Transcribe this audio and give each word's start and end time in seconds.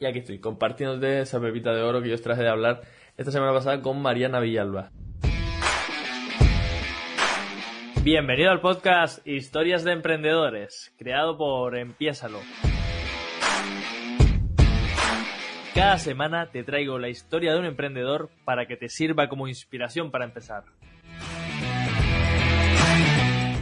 Y 0.00 0.06
aquí 0.06 0.20
estoy, 0.20 0.38
compartiéndote 0.38 1.22
esa 1.22 1.40
pepita 1.40 1.74
de 1.74 1.82
oro 1.82 2.00
que 2.00 2.08
yo 2.08 2.14
os 2.14 2.22
traje 2.22 2.42
de 2.42 2.48
hablar 2.48 2.82
esta 3.16 3.32
semana 3.32 3.52
pasada 3.52 3.82
con 3.82 4.00
Mariana 4.00 4.38
Villalba. 4.38 4.92
Bienvenido 8.04 8.52
al 8.52 8.60
podcast 8.60 9.26
Historias 9.26 9.82
de 9.82 9.90
Emprendedores, 9.92 10.94
creado 10.98 11.36
por 11.36 11.76
Empiésalo. 11.76 12.38
Cada 15.74 15.98
semana 15.98 16.46
te 16.52 16.62
traigo 16.62 17.00
la 17.00 17.08
historia 17.08 17.52
de 17.52 17.58
un 17.58 17.64
emprendedor 17.64 18.30
para 18.44 18.66
que 18.66 18.76
te 18.76 18.88
sirva 18.88 19.28
como 19.28 19.48
inspiración 19.48 20.12
para 20.12 20.24
empezar. 20.24 20.62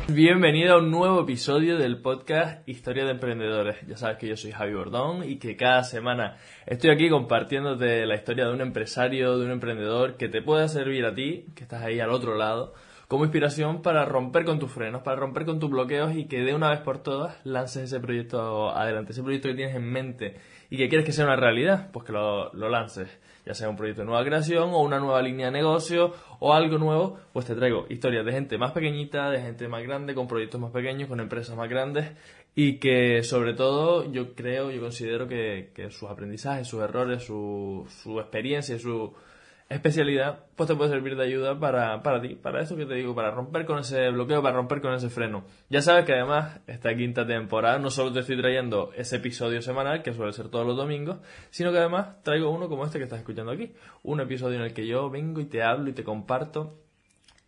Bienvenido 0.08 0.74
a 0.74 0.78
un 0.78 0.92
nuevo 0.92 1.22
episodio 1.22 1.78
del 1.78 2.00
podcast 2.00 2.66
Historia 2.68 3.04
de 3.04 3.10
Emprendedores. 3.10 3.78
Ya 3.88 3.96
sabes 3.96 4.18
que 4.18 4.28
yo 4.28 4.36
soy 4.36 4.52
Javi 4.52 4.72
Bordón 4.72 5.28
y 5.28 5.40
que 5.40 5.56
cada 5.56 5.82
semana 5.82 6.36
estoy 6.64 6.90
aquí 6.90 7.10
compartiéndote 7.10 8.06
la 8.06 8.14
historia 8.14 8.46
de 8.46 8.52
un 8.52 8.60
empresario, 8.60 9.36
de 9.36 9.46
un 9.46 9.50
emprendedor 9.50 10.16
que 10.16 10.28
te 10.28 10.42
pueda 10.42 10.68
servir 10.68 11.04
a 11.06 11.12
ti, 11.12 11.46
que 11.56 11.64
estás 11.64 11.82
ahí 11.82 11.98
al 11.98 12.10
otro 12.10 12.36
lado, 12.36 12.72
como 13.08 13.24
inspiración 13.24 13.82
para 13.82 14.04
romper 14.04 14.44
con 14.44 14.60
tus 14.60 14.70
frenos, 14.70 15.02
para 15.02 15.16
romper 15.16 15.44
con 15.44 15.58
tus 15.58 15.70
bloqueos 15.70 16.14
y 16.14 16.26
que 16.26 16.42
de 16.42 16.54
una 16.54 16.70
vez 16.70 16.80
por 16.82 17.02
todas 17.02 17.44
lances 17.44 17.82
ese 17.82 17.98
proyecto 17.98 18.70
adelante, 18.70 19.10
ese 19.10 19.24
proyecto 19.24 19.48
que 19.48 19.54
tienes 19.54 19.74
en 19.74 19.90
mente 19.90 20.36
y 20.70 20.76
que 20.76 20.88
quieres 20.88 21.06
que 21.06 21.12
sea 21.12 21.24
una 21.24 21.36
realidad, 21.36 21.90
pues 21.92 22.04
que 22.04 22.12
lo, 22.12 22.52
lo 22.52 22.68
lances. 22.68 23.08
Ya 23.44 23.54
sea 23.54 23.68
un 23.68 23.76
proyecto 23.76 24.02
de 24.02 24.06
nueva 24.06 24.24
creación 24.24 24.70
o 24.70 24.80
una 24.80 24.98
nueva 24.98 25.22
línea 25.22 25.46
de 25.46 25.52
negocio 25.52 26.12
o 26.40 26.52
algo 26.52 26.78
nuevo, 26.78 27.18
pues 27.32 27.46
te 27.46 27.54
traigo 27.54 27.86
historias 27.88 28.26
de 28.26 28.32
gente 28.32 28.58
más 28.58 28.72
pequeñita, 28.72 29.30
de 29.30 29.40
gente 29.40 29.68
más 29.68 29.84
grande, 29.84 30.14
con 30.14 30.26
proyectos 30.26 30.60
más 30.60 30.72
pequeños, 30.72 31.08
con 31.08 31.20
empresas 31.20 31.56
más 31.56 31.68
grandes 31.68 32.10
y 32.58 32.78
que 32.78 33.22
sobre 33.22 33.52
todo 33.52 34.10
yo 34.10 34.34
creo, 34.34 34.70
yo 34.70 34.80
considero 34.80 35.28
que, 35.28 35.70
que 35.74 35.90
sus 35.90 36.08
aprendizajes, 36.08 36.66
sus 36.66 36.82
errores, 36.82 37.22
su, 37.22 37.86
su 38.02 38.18
experiencia, 38.18 38.78
su 38.78 39.12
especialidad, 39.68 40.46
pues 40.54 40.68
te 40.68 40.76
puede 40.76 40.90
servir 40.90 41.16
de 41.16 41.24
ayuda 41.24 41.58
para, 41.58 42.02
para 42.02 42.20
ti, 42.20 42.36
para 42.36 42.62
eso 42.62 42.76
que 42.76 42.86
te 42.86 42.94
digo, 42.94 43.14
para 43.14 43.32
romper 43.32 43.66
con 43.66 43.80
ese 43.80 44.10
bloqueo, 44.10 44.42
para 44.42 44.54
romper 44.54 44.80
con 44.80 44.94
ese 44.94 45.10
freno. 45.10 45.44
Ya 45.68 45.82
sabes 45.82 46.04
que 46.04 46.12
además 46.12 46.60
esta 46.68 46.94
quinta 46.94 47.26
temporada 47.26 47.78
no 47.78 47.90
solo 47.90 48.12
te 48.12 48.20
estoy 48.20 48.36
trayendo 48.36 48.92
ese 48.94 49.16
episodio 49.16 49.60
semanal, 49.62 50.02
que 50.02 50.12
suele 50.12 50.32
ser 50.32 50.48
todos 50.48 50.66
los 50.66 50.76
domingos, 50.76 51.18
sino 51.50 51.72
que 51.72 51.78
además 51.78 52.22
traigo 52.22 52.50
uno 52.50 52.68
como 52.68 52.84
este 52.84 52.98
que 52.98 53.04
estás 53.04 53.18
escuchando 53.18 53.50
aquí, 53.50 53.74
un 54.04 54.20
episodio 54.20 54.56
en 54.56 54.62
el 54.62 54.72
que 54.72 54.86
yo 54.86 55.10
vengo 55.10 55.40
y 55.40 55.46
te 55.46 55.62
hablo 55.62 55.90
y 55.90 55.92
te 55.92 56.04
comparto 56.04 56.78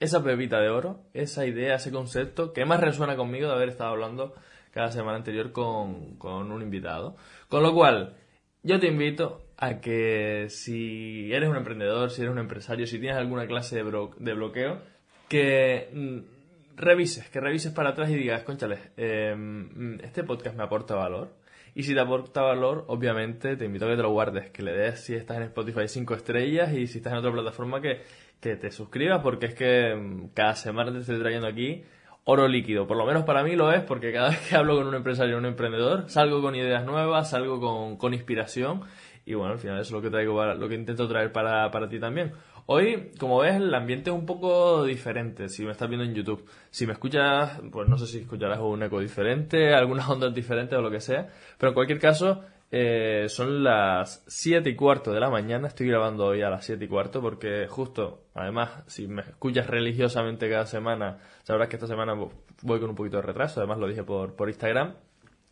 esa 0.01 0.23
pepita 0.23 0.61
de 0.61 0.71
oro, 0.71 1.05
esa 1.15 1.47
idea, 1.47 1.77
ese 1.77 1.93
concepto 1.93 2.53
que 2.53 2.65
más 2.65 2.81
resuena 2.81 3.17
conmigo 3.17 3.49
de 3.49 3.55
haber 3.55 3.69
estado 3.69 3.91
hablando 3.91 4.35
cada 4.73 4.91
semana 4.91 5.17
anterior 5.19 5.53
con, 5.53 6.17
con 6.19 6.51
un 6.51 6.63
invitado. 6.63 7.17
Con 7.49 7.63
lo 7.63 7.73
cual, 7.75 8.17
yo 8.63 8.79
te 8.81 8.89
invito 8.89 9.48
a 9.59 9.81
que 9.81 10.47
si 10.51 11.33
eres 11.33 11.49
un 11.49 11.57
emprendedor, 11.57 12.11
si 12.11 12.23
eres 12.23 12.33
un 12.33 12.39
empresario, 12.39 12.87
si 12.87 13.01
tienes 13.01 13.19
alguna 13.19 13.47
clase 13.47 13.83
de, 13.83 14.09
de 14.19 14.35
bloqueo, 14.35 14.81
que 15.29 15.91
mm, 15.93 16.77
revises, 16.77 17.29
que 17.29 17.41
revises 17.41 17.73
para 17.73 17.91
atrás 17.91 18.09
y 18.11 18.15
digas, 18.15 18.45
conchales, 18.45 18.79
em, 18.97 19.99
este 20.01 20.23
podcast 20.23 20.57
me 20.57 20.63
aporta 20.63 20.95
valor. 20.95 21.35
Y 21.75 21.83
si 21.83 21.93
te 21.93 22.01
aporta 22.01 22.43
valor, 22.43 22.85
obviamente 22.89 23.57
te 23.57 23.65
invito 23.65 23.87
a 23.87 23.91
que 23.91 23.97
te 23.97 24.03
lo 24.03 24.11
guardes, 24.11 24.51
que 24.51 24.63
le 24.63 24.73
des 24.73 25.01
si 25.01 25.15
estás 25.15 25.37
en 25.37 25.45
Spotify 25.45 25.87
5 25.87 26.15
estrellas 26.15 26.73
y 26.73 26.87
si 26.87 26.99
estás 26.99 27.13
en 27.13 27.19
otra 27.19 27.33
plataforma 27.33 27.81
que, 27.81 28.03
que 28.41 28.57
te 28.57 28.71
suscribas, 28.71 29.21
porque 29.23 29.47
es 29.47 29.55
que 29.55 29.95
mm, 29.95 30.29
cada 30.35 30.55
semana 30.55 30.93
te 30.93 30.99
estoy 30.99 31.19
trayendo 31.19 31.49
aquí 31.49 31.83
oro 32.31 32.47
líquido. 32.47 32.87
Por 32.87 32.97
lo 32.97 33.07
menos 33.07 33.25
para 33.25 33.43
mí 33.43 33.57
lo 33.57 33.73
es, 33.73 33.83
porque 33.83 34.13
cada 34.13 34.31
vez 34.31 34.39
que 34.49 34.55
hablo 34.55 34.77
con 34.77 34.87
un 34.87 34.95
empresario 34.95 35.37
o 35.37 35.39
un 35.39 35.47
emprendedor, 35.47 36.09
salgo 36.09 36.43
con 36.43 36.55
ideas 36.55 36.85
nuevas, 36.85 37.31
salgo 37.31 37.59
con, 37.59 37.97
con 37.97 38.15
inspiración 38.15 38.83
y 39.29 39.35
bueno, 39.35 39.53
al 39.53 39.59
final 39.59 39.79
eso 39.79 39.89
es 39.89 39.93
lo 39.93 40.01
que 40.01 40.09
traigo 40.09 40.43
lo 40.55 40.69
que 40.71 40.75
intento 40.75 41.07
traer 41.07 41.31
para, 41.31 41.71
para 41.71 41.87
ti 41.87 42.01
también. 42.01 42.33
Hoy, 42.65 43.11
como 43.19 43.41
ves, 43.41 43.57
el 43.57 43.75
ambiente 43.75 44.09
es 44.09 44.17
un 44.17 44.25
poco 44.25 44.85
diferente 44.85 45.51
si 45.51 45.67
me 45.67 45.73
estás 45.73 45.87
viendo 45.87 46.07
en 46.07 46.15
YouTube. 46.15 46.47
Si 46.71 46.87
me 46.87 46.95
escuchas, 46.95 47.61
pues 47.71 47.91
no 47.91 47.99
sé 47.99 48.07
si 48.07 48.21
escucharás 48.21 48.59
un 48.61 48.83
eco 48.83 49.01
diferente, 49.01 49.75
algunas 49.75 50.09
ondas 50.09 50.33
diferentes 50.33 50.79
o 50.79 50.81
lo 50.81 50.91
que 50.91 51.01
sea. 51.01 51.29
Pero 51.59 51.71
en 51.71 51.75
cualquier 51.75 51.99
caso, 51.99 52.43
eh, 52.71 53.27
son 53.29 53.63
las 53.63 54.25
7 54.29 54.71
y 54.71 54.75
cuarto 54.75 55.13
de 55.13 55.21
la 55.21 55.29
mañana. 55.29 55.69
Estoy 55.69 55.89
grabando 55.89 56.25
hoy 56.25 56.41
a 56.41 56.49
las 56.49 56.65
7 56.65 56.83
y 56.83 56.89
cuarto 56.89 57.21
porque 57.21 57.67
justo, 57.69 58.23
además, 58.35 58.83
si 58.87 59.09
me 59.09 59.21
escuchas 59.21 59.67
religiosamente 59.67 60.49
cada 60.49 60.65
semana, 60.65 61.19
sabrás 61.43 61.69
que 61.69 61.77
esta 61.77 61.87
semana 61.87 62.15
voy 62.63 62.81
con 62.81 62.89
un 62.89 62.97
poquito 62.97 63.19
de 63.19 63.25
retraso. 63.25 63.61
Además, 63.61 63.77
lo 63.77 63.89
dije 63.89 64.05
por, 64.05 64.37
por 64.37 64.49
Instagram 64.49 64.95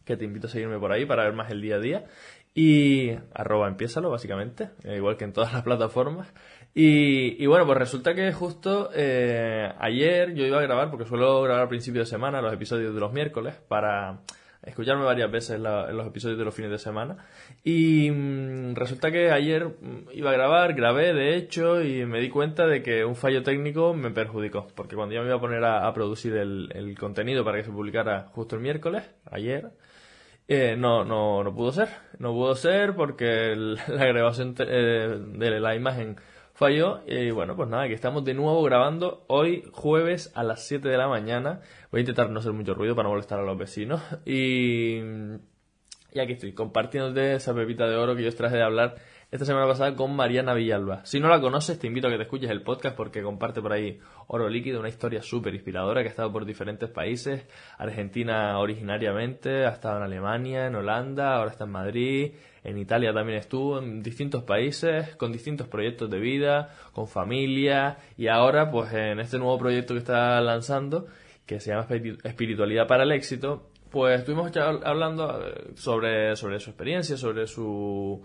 que 0.07 0.17
te 0.17 0.25
invito 0.25 0.47
a 0.47 0.51
seguirme 0.51 0.79
por 0.79 0.93
ahí 0.93 1.05
para 1.05 1.25
ver 1.25 1.35
más 1.35 1.51
el 1.51 1.61
día 1.61 1.75
a 1.75 1.81
día. 1.81 2.05
Y 2.57 3.11
arroba 3.35 3.69
empiézalo, 3.69 4.11
básicamente, 4.11 4.71
eh, 4.83 4.97
igual 4.97 5.19
que 5.19 5.25
en 5.25 5.35
todas 5.35 5.53
las 5.53 5.63
plataformas. 5.63 6.33
Y, 6.75 7.43
y 7.43 7.47
bueno, 7.47 7.67
pues 7.67 7.79
resulta 7.79 8.15
que 8.15 8.33
justo 8.33 8.89
eh, 8.95 9.71
ayer 9.79 10.35
yo 10.35 10.47
iba 10.47 10.59
a 10.59 10.63
grabar, 10.63 10.91
porque 10.91 11.05
suelo 11.05 11.43
grabar 11.43 11.63
al 11.65 11.69
principio 11.69 12.01
de 12.01 12.07
semana 12.07 12.41
los 12.41 12.55
episodios 12.55 12.95
de 12.95 13.01
los 13.01 13.13
miércoles, 13.13 13.55
para 13.69 14.21
escucharme 14.67 15.05
varias 15.05 15.31
veces 15.31 15.61
los 15.61 16.07
episodios 16.07 16.39
de 16.39 16.45
los 16.45 16.55
fines 16.55 16.71
de 16.71 16.79
semana. 16.79 17.17
Y 17.63 18.11
mm, 18.11 18.75
resulta 18.75 19.11
que 19.11 19.31
ayer 19.31 19.67
mm, 19.67 20.09
iba 20.13 20.31
a 20.31 20.35
grabar, 20.35 20.75
grabé 20.75 21.15
de 21.15 21.37
hecho, 21.37 21.83
y 21.83 22.05
me 22.05 22.21
di 22.21 22.29
cuenta 22.29 22.67
de 22.67 22.83
que 22.83 23.05
un 23.05 23.17
fallo 23.17 23.43
técnico 23.43 23.95
me 23.95 24.11
perjudicó. 24.11 24.67
Porque 24.75 24.97
cuando 24.97 25.15
yo 25.15 25.23
me 25.23 25.29
iba 25.29 25.37
a 25.37 25.41
poner 25.41 25.65
a, 25.65 25.93
producir 25.95 26.37
el, 26.37 26.97
contenido 26.99 27.45
para 27.45 27.59
que 27.59 27.65
se 27.65 27.71
publicara 27.71 28.29
justo 28.33 28.57
el 28.57 28.63
miércoles, 28.63 29.05
ayer, 29.31 29.71
eh, 30.49 30.77
no, 30.77 31.05
no, 31.05 31.43
no 31.43 31.55
pudo 31.55 31.73
ser. 31.73 31.89
No 32.19 32.33
pudo 32.33 32.55
ser 32.55 32.95
porque 32.95 33.55
la 33.89 34.07
grabación 34.07 34.55
eh, 34.59 35.19
de 35.21 35.61
la 35.61 35.75
imagen 35.75 36.17
falló. 36.53 37.03
Y 37.07 37.31
bueno, 37.31 37.57
pues 37.57 37.69
nada, 37.69 37.89
que 37.89 37.95
estamos 37.95 38.25
de 38.25 38.35
nuevo 38.35 38.63
grabando 38.63 39.25
hoy 39.29 39.65
jueves 39.73 40.33
a 40.35 40.43
las 40.43 40.67
7 40.67 40.89
de 40.89 40.97
la 40.97 41.09
mañana. 41.09 41.61
Voy 41.91 41.99
a 41.99 42.03
intentar 42.03 42.31
no 42.31 42.41
hacer 42.41 42.53
mucho 42.53 42.75
ruido 42.75 42.95
para 42.95 43.05
no 43.05 43.11
molestar 43.11 43.41
a 43.41 43.45
los 43.45 43.59
vecinos. 43.59 44.01
Y, 44.25 45.01
y 46.17 46.21
aquí 46.21 46.33
estoy, 46.33 46.53
compartiéndote 46.53 47.35
esa 47.35 47.55
pepita 47.55 47.87
de 47.87 47.95
oro 47.95 48.17
que 48.17 48.23
yo 48.23 48.29
os 48.31 48.37
traje 48.37 48.57
de 48.57 48.63
hablar 48.63 48.95
esta 49.31 49.45
semana 49.45 49.67
pasada 49.67 49.95
con 49.95 50.17
Mariana 50.17 50.55
Villalba. 50.55 51.05
Si 51.05 51.21
no 51.21 51.29
la 51.29 51.43
conoces, 51.43 51.79
te 51.79 51.87
invito 51.87 52.09
a 52.09 52.11
que 52.11 52.17
te 52.17 52.23
escuches 52.23 52.49
el 52.49 52.63
podcast 52.63 52.97
porque 52.97 53.23
comparte 53.23 53.61
por 53.61 53.75
ahí 53.75 53.99
Oro 54.29 54.49
Líquido, 54.49 54.81
una 54.81 54.89
historia 54.89 55.21
súper 55.21 55.55
inspiradora 55.55 56.01
que 56.01 56.09
ha 56.09 56.11
estado 56.11 56.33
por 56.33 56.47
diferentes 56.47 56.89
países. 56.89 57.47
Argentina 57.77 58.59
originariamente, 58.59 59.67
ha 59.67 59.71
estado 59.71 59.99
en 59.99 60.05
Alemania, 60.05 60.67
en 60.67 60.77
Holanda, 60.77 61.37
ahora 61.37 61.51
está 61.51 61.65
en 61.65 61.73
Madrid, 61.73 62.33
en 62.65 62.79
Italia 62.79 63.13
también 63.13 63.39
estuvo, 63.39 63.79
en 63.79 64.03
distintos 64.03 64.43
países, 64.45 65.17
con 65.17 65.33
distintos 65.33 65.69
proyectos 65.69 66.09
de 66.09 66.19
vida, 66.19 66.75
con 66.93 67.09
familia 67.09 67.99
y 68.17 68.29
ahora 68.29 68.71
pues 68.71 68.91
en 68.95 69.21
este 69.21 69.37
nuevo 69.37 69.59
proyecto 69.59 69.93
que 69.93 69.99
está 69.99 70.41
lanzando, 70.41 71.09
que 71.45 71.61
se 71.61 71.73
llama 71.73 71.87
Espiritualidad 72.25 72.87
para 72.87 73.03
el 73.03 73.13
Éxito, 73.13 73.69
pues 73.91 74.21
estuvimos 74.21 74.51
hablando 74.57 75.47
eh, 75.47 75.73
sobre, 75.75 76.37
sobre 76.37 76.61
su 76.61 76.71
experiencia, 76.71 77.17
sobre 77.17 77.47
su 77.47 78.23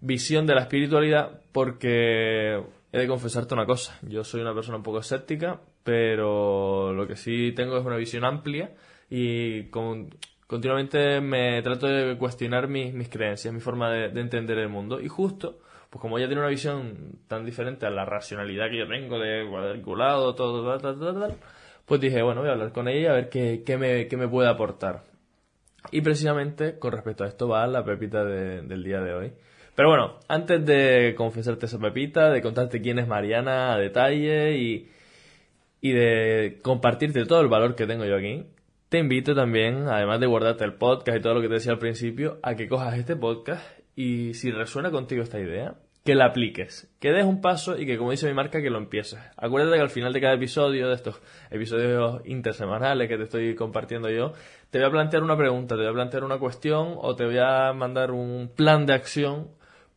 visión 0.00 0.46
de 0.46 0.54
la 0.54 0.62
espiritualidad 0.62 1.40
porque 1.52 2.62
he 2.92 2.98
de 2.98 3.06
confesarte 3.06 3.54
una 3.54 3.66
cosa. 3.66 3.98
Yo 4.02 4.24
soy 4.24 4.40
una 4.40 4.54
persona 4.54 4.78
un 4.78 4.82
poco 4.82 5.00
escéptica, 5.00 5.60
pero 5.84 6.92
lo 6.92 7.06
que 7.06 7.16
sí 7.16 7.52
tengo 7.54 7.78
es 7.78 7.84
una 7.84 7.96
visión 7.96 8.24
amplia 8.24 8.72
y 9.08 9.64
continuamente 9.70 11.20
me 11.20 11.62
trato 11.62 11.86
de 11.86 12.16
cuestionar 12.16 12.68
mis, 12.68 12.92
mis 12.94 13.08
creencias, 13.08 13.52
mi 13.52 13.60
forma 13.60 13.90
de, 13.90 14.20
entender 14.20 14.58
el 14.58 14.68
mundo. 14.68 15.00
Y 15.00 15.08
justo, 15.08 15.60
pues 15.88 16.00
como 16.00 16.18
ella 16.18 16.26
tiene 16.26 16.42
una 16.42 16.50
visión 16.50 17.18
tan 17.28 17.44
diferente 17.44 17.86
a 17.86 17.90
la 17.90 18.04
racionalidad 18.04 18.70
que 18.70 18.78
yo 18.78 18.88
tengo 18.88 19.18
de 19.18 19.46
cuadriculado, 19.48 20.34
todo, 20.34 20.78
tal, 20.78 20.98
tal, 20.98 21.14
tal, 21.14 21.36
pues 21.90 22.00
dije, 22.00 22.22
bueno, 22.22 22.42
voy 22.42 22.48
a 22.48 22.52
hablar 22.52 22.70
con 22.70 22.86
ella 22.86 23.10
a 23.10 23.14
ver 23.14 23.28
qué, 23.28 23.64
qué, 23.66 23.76
me, 23.76 24.06
qué 24.06 24.16
me 24.16 24.28
puede 24.28 24.48
aportar. 24.48 25.02
Y 25.90 26.02
precisamente 26.02 26.78
con 26.78 26.92
respecto 26.92 27.24
a 27.24 27.26
esto 27.26 27.48
va 27.48 27.66
la 27.66 27.84
pepita 27.84 28.24
del 28.24 28.84
día 28.84 29.00
de 29.00 29.12
hoy. 29.12 29.32
Pero 29.74 29.88
bueno, 29.88 30.20
antes 30.28 30.64
de 30.64 31.16
confesarte 31.16 31.66
esa 31.66 31.80
pepita, 31.80 32.30
de 32.30 32.42
contarte 32.42 32.80
quién 32.80 33.00
es 33.00 33.08
Mariana 33.08 33.74
a 33.74 33.78
detalle 33.78 34.56
y, 34.56 34.88
y 35.80 35.90
de 35.90 36.60
compartirte 36.62 37.26
todo 37.26 37.40
el 37.40 37.48
valor 37.48 37.74
que 37.74 37.88
tengo 37.88 38.04
yo 38.04 38.18
aquí, 38.18 38.46
te 38.88 38.98
invito 39.00 39.34
también, 39.34 39.88
además 39.88 40.20
de 40.20 40.28
guardarte 40.28 40.62
el 40.62 40.74
podcast 40.74 41.18
y 41.18 41.20
todo 41.20 41.34
lo 41.34 41.40
que 41.40 41.48
te 41.48 41.54
decía 41.54 41.72
al 41.72 41.80
principio, 41.80 42.38
a 42.44 42.54
que 42.54 42.68
cojas 42.68 42.96
este 42.98 43.16
podcast 43.16 43.66
y 43.96 44.34
si 44.34 44.52
resuena 44.52 44.92
contigo 44.92 45.24
esta 45.24 45.40
idea, 45.40 45.74
que 46.04 46.14
la 46.14 46.26
apliques, 46.26 46.90
que 46.98 47.12
des 47.12 47.24
un 47.24 47.40
paso 47.40 47.78
y 47.78 47.84
que, 47.84 47.98
como 47.98 48.10
dice 48.10 48.26
mi 48.26 48.34
marca, 48.34 48.62
que 48.62 48.70
lo 48.70 48.78
empieces. 48.78 49.20
Acuérdate 49.36 49.76
que 49.76 49.82
al 49.82 49.90
final 49.90 50.12
de 50.12 50.20
cada 50.20 50.34
episodio, 50.34 50.88
de 50.88 50.94
estos 50.94 51.20
episodios 51.50 52.22
intersemanales 52.24 53.08
que 53.08 53.16
te 53.16 53.24
estoy 53.24 53.54
compartiendo 53.54 54.08
yo, 54.08 54.32
te 54.70 54.78
voy 54.78 54.88
a 54.88 54.90
plantear 54.90 55.22
una 55.22 55.36
pregunta, 55.36 55.74
te 55.74 55.82
voy 55.82 55.90
a 55.90 55.94
plantear 55.94 56.24
una 56.24 56.38
cuestión 56.38 56.94
o 56.96 57.14
te 57.16 57.26
voy 57.26 57.38
a 57.38 57.72
mandar 57.74 58.12
un 58.12 58.50
plan 58.54 58.86
de 58.86 58.94
acción 58.94 59.48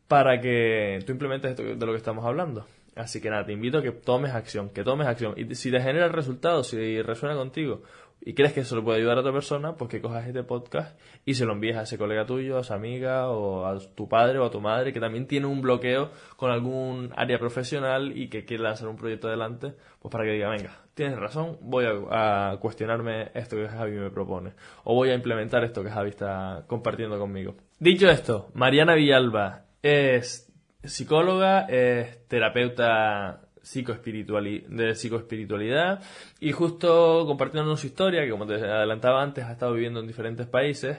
para 0.06 0.40
que 0.40 0.98
tú 1.06 1.12
implementes 1.12 1.50
esto 1.50 1.62
de 1.62 1.86
lo 1.86 1.92
que 1.92 1.98
estamos 1.98 2.24
hablando. 2.24 2.66
Así 2.96 3.20
que 3.20 3.28
nada, 3.28 3.44
te 3.44 3.52
invito 3.52 3.78
a 3.78 3.82
que 3.82 3.90
tomes 3.90 4.32
acción, 4.32 4.70
que 4.70 4.84
tomes 4.84 5.08
acción. 5.08 5.34
Y 5.36 5.54
si 5.56 5.70
te 5.70 5.80
genera 5.80 6.08
resultados, 6.08 6.68
si 6.68 7.02
resuena 7.02 7.34
contigo, 7.34 7.82
y 8.26 8.32
crees 8.32 8.54
que 8.54 8.60
eso 8.60 8.74
le 8.74 8.82
puede 8.82 8.98
ayudar 8.98 9.18
a 9.18 9.20
otra 9.20 9.32
persona, 9.32 9.76
pues 9.76 9.90
que 9.90 10.00
cojas 10.00 10.26
este 10.26 10.42
podcast 10.42 10.98
y 11.26 11.34
se 11.34 11.44
lo 11.44 11.52
envíes 11.52 11.76
a 11.76 11.82
ese 11.82 11.98
colega 11.98 12.24
tuyo, 12.24 12.56
a 12.56 12.62
esa 12.62 12.74
amiga 12.74 13.28
o 13.28 13.66
a 13.66 13.78
tu 13.94 14.08
padre 14.08 14.38
o 14.38 14.46
a 14.46 14.50
tu 14.50 14.62
madre 14.62 14.94
que 14.94 15.00
también 15.00 15.26
tiene 15.26 15.46
un 15.46 15.60
bloqueo 15.60 16.10
con 16.36 16.50
algún 16.50 17.12
área 17.16 17.38
profesional 17.38 18.16
y 18.16 18.28
que 18.28 18.46
quiere 18.46 18.62
lanzar 18.62 18.88
un 18.88 18.96
proyecto 18.96 19.28
adelante, 19.28 19.74
pues 20.00 20.10
para 20.10 20.24
que 20.24 20.32
diga, 20.32 20.48
venga, 20.48 20.70
tienes 20.94 21.18
razón, 21.18 21.58
voy 21.60 21.84
a, 22.10 22.56
cuestionarme 22.60 23.30
esto 23.34 23.56
que 23.56 23.68
Javi 23.68 23.92
me 23.92 24.10
propone 24.10 24.54
o 24.84 24.94
voy 24.94 25.10
a 25.10 25.14
implementar 25.14 25.62
esto 25.62 25.84
que 25.84 25.90
Javi 25.90 26.08
está 26.08 26.64
compartiendo 26.66 27.18
conmigo. 27.18 27.56
Dicho 27.78 28.08
esto, 28.08 28.48
Mariana 28.54 28.94
Villalba 28.94 29.66
es 29.82 30.50
psicóloga, 30.82 31.66
es 31.68 32.26
terapeuta 32.28 33.42
de 33.64 34.94
psicoespiritualidad. 34.94 36.02
Y 36.40 36.52
justo 36.52 37.24
compartiendo 37.26 37.76
su 37.76 37.86
historia, 37.86 38.22
que 38.22 38.30
como 38.30 38.46
te 38.46 38.54
adelantaba 38.54 39.22
antes 39.22 39.44
ha 39.44 39.52
estado 39.52 39.72
viviendo 39.72 40.00
en 40.00 40.06
diferentes 40.06 40.46
países, 40.46 40.98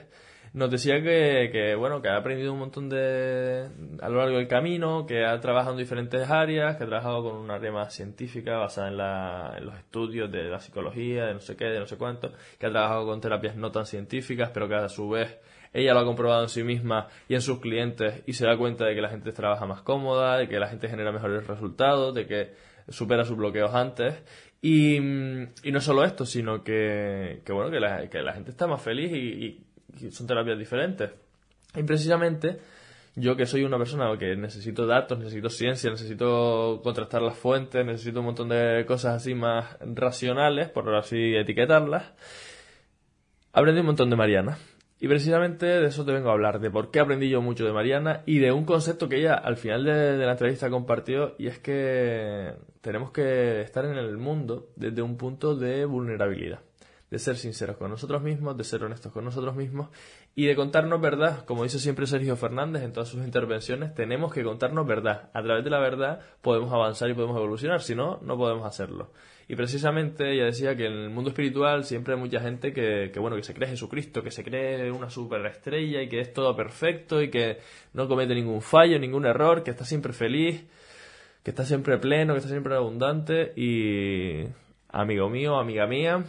nos 0.56 0.72
decía 0.72 1.02
que, 1.04 1.76
bueno, 1.78 2.02
que 2.02 2.08
ha 2.08 2.16
aprendido 2.16 2.54
un 2.54 2.60
montón 2.60 2.88
de 2.88 3.68
a 4.02 4.08
lo 4.08 4.20
largo 4.20 4.38
del 4.38 4.48
camino, 4.48 5.06
que 5.06 5.26
ha 5.26 5.38
trabajado 5.42 5.74
en 5.74 5.80
diferentes 5.80 6.30
áreas, 6.30 6.78
que 6.78 6.86
ha 6.86 6.88
trabajado 6.88 7.24
con 7.24 7.36
una 7.36 7.56
área 7.56 7.74
más 7.74 7.94
científica 7.94 8.56
basada 8.58 8.88
en, 8.88 8.96
la, 8.96 9.56
en 9.58 9.66
los 9.66 9.76
estudios 9.76 10.32
de 10.32 10.46
la 10.46 10.62
psicología, 10.62 11.26
de 11.26 11.34
no 11.34 11.42
sé 11.42 11.58
qué, 11.58 11.66
de 11.66 11.80
no 11.80 11.86
sé 11.86 11.98
cuánto, 11.98 12.32
que 12.58 12.68
ha 12.68 12.72
trabajado 12.72 13.06
con 13.06 13.20
terapias 13.20 13.58
no 13.58 13.70
tan 13.70 13.86
científicas, 13.86 14.50
pero 14.54 14.70
que 14.70 14.76
a 14.76 14.88
su 14.88 15.10
vez 15.10 15.38
ella 15.75 15.94
lo 15.94 16.00
ha 16.00 16.06
comprobado 16.06 16.44
en 16.44 16.50
sí 16.50 16.63
misma 16.63 17.10
y 17.27 17.36
en 17.36 17.42
sus 17.42 17.60
clientes 17.60 18.24
y 18.25 18.33
se 18.33 18.45
da 18.45 18.57
cuenta 18.57 18.86
de 18.86 18.95
que 18.95 19.01
la 19.01 19.10
gente 19.10 19.33
trabaja 19.33 19.66
más 19.66 19.81
cómoda, 19.81 20.38
de 20.38 20.48
que 20.48 20.57
la 20.57 20.68
gente 20.68 20.88
genera 20.88 21.12
mejores 21.12 21.45
resultados, 21.45 22.16
de 22.16 22.25
que 22.25 22.54
supera 22.88 23.25
sus 23.25 23.36
bloqueos 23.36 23.75
antes. 23.75 24.16
Y, 24.62 25.00
no 25.00 25.81
solo 25.81 26.06
esto, 26.06 26.25
sino 26.25 26.63
que, 26.63 27.42
bueno, 27.50 27.69
que 27.69 27.80
la, 27.81 28.07
que 28.10 28.22
la, 28.22 28.33
gente 28.33 28.51
está 28.51 28.68
más 28.68 28.81
feliz 28.81 29.12
y, 29.12 30.12
son 30.12 30.25
terapias 30.25 30.57
diferentes. 30.57 31.12
Y 31.75 31.83
precisamente 31.83 32.57
yo 33.16 33.36
que 33.36 33.45
soy 33.45 33.63
una 33.63 33.77
persona 33.77 34.18
que 34.18 34.36
necesito 34.38 34.88
datos, 34.88 35.19
necesito 35.19 35.50
ciencia, 35.50 35.89
necesito 35.89 36.80
contrastar 36.83 37.22
las 37.22 37.38
fuentes, 37.38 37.86
necesito 37.86 38.22
un 38.22 38.27
montón 38.27 38.48
de 38.48 38.86
cosas 38.88 39.16
así 39.16 39.36
más 39.36 39.77
racionales, 39.81 40.69
por 40.69 40.94
así 40.95 41.36
etiquetarlas, 41.36 42.13
aprendí 43.51 43.81
un 43.81 43.88
montón 43.88 44.10
de 44.10 44.16
Mariana. 44.16 44.57
Y 45.00 45.08
precisamente 45.10 45.66
de 45.66 45.88
eso 45.88 46.06
te 46.06 46.14
vengo 46.14 46.30
a 46.30 46.34
hablar, 46.34 46.60
de 46.60 46.72
por 46.72 46.90
qué 46.90 47.02
aprendí 47.02 47.30
yo 47.30 47.42
mucho 47.42 47.66
de 47.66 47.74
Mariana 47.74 48.24
y 48.26 48.40
de 48.40 48.54
un 48.54 48.64
concepto 48.64 49.10
que 49.10 49.18
ella 49.18 49.34
al 49.34 49.58
final 49.58 49.84
de, 49.84 50.18
la 50.18 50.32
entrevista 50.32 50.70
compartió 50.70 51.36
y 51.38 51.48
es 51.48 51.60
que 51.60 52.54
tenemos 52.80 53.12
que 53.12 53.62
estar 53.62 53.84
en 53.84 53.98
el 53.98 54.18
mundo 54.18 54.70
desde 54.78 55.02
un 55.02 55.18
punto 55.18 55.56
de 55.56 55.84
vulnerabilidad, 55.84 56.62
de 57.12 57.19
ser 57.19 57.38
sinceros 57.38 57.78
con 57.78 57.92
nosotros 57.92 58.22
mismos, 58.22 58.57
de 58.57 58.63
ser 58.63 58.84
honestos 58.84 59.12
con 59.12 59.24
nosotros 59.24 59.56
mismos 59.56 59.90
y 60.36 60.48
de 60.48 60.56
contarnos 60.56 61.00
verdad, 61.00 61.46
como 61.46 61.63
dice 61.63 61.80
siempre 61.80 62.07
Sergio 62.07 62.36
Fernández 62.36 62.84
en 62.84 62.94
todas 62.94 63.10
sus 63.10 63.24
intervenciones, 63.24 63.94
tenemos 63.94 64.34
que 64.34 64.44
contarnos 64.44 64.88
verdad. 64.88 65.30
A 65.34 65.44
través 65.44 65.63
de 65.63 65.69
la 65.69 65.80
verdad 65.80 66.19
podemos 66.42 66.74
avanzar 66.74 67.10
y 67.10 67.13
podemos 67.13 67.38
evolucionar, 67.38 67.81
si 67.81 67.96
no, 67.96 68.19
no 68.22 68.38
podemos 68.38 68.66
hacerlo. 68.66 69.12
Y 69.48 69.56
precisamente 69.56 70.34
ella 70.34 70.46
decía 70.46 70.75
que 70.75 70.88
en 70.88 70.94
el 70.94 71.10
mundo 71.12 71.30
espiritual 71.30 71.84
siempre 71.84 72.16
hay 72.16 72.19
mucha 72.19 72.40
gente 72.40 72.74
que, 72.74 73.12
que, 73.13 73.19
bueno, 73.19 73.36
que 73.36 73.44
se 73.44 73.54
cree 73.54 73.69
Jesucristo, 73.69 74.24
que 74.24 74.31
se 74.31 74.44
cree 74.44 74.92
una 74.92 75.12
superestrella 75.12 76.01
y 76.01 76.10
que 76.10 76.19
es 76.19 76.34
todo 76.34 76.56
perfecto 76.56 77.22
y 77.22 77.30
que 77.30 77.60
no 77.94 78.08
comete 78.08 78.34
ningún 78.34 78.62
fallo, 78.62 78.98
ningún 78.98 79.25
error, 79.25 79.62
que 79.62 79.69
está 79.69 79.86
siempre 79.86 80.13
feliz, 80.13 80.66
que 81.44 81.51
está 81.51 81.63
siempre 81.63 82.00
pleno, 82.00 82.34
que 82.34 82.40
está 82.40 82.50
siempre 82.50 82.75
abundante 82.75 83.54
y 83.56 84.48
amigo 84.90 85.30
mío, 85.30 85.60
amiga 85.60 85.86
mía, 85.86 86.25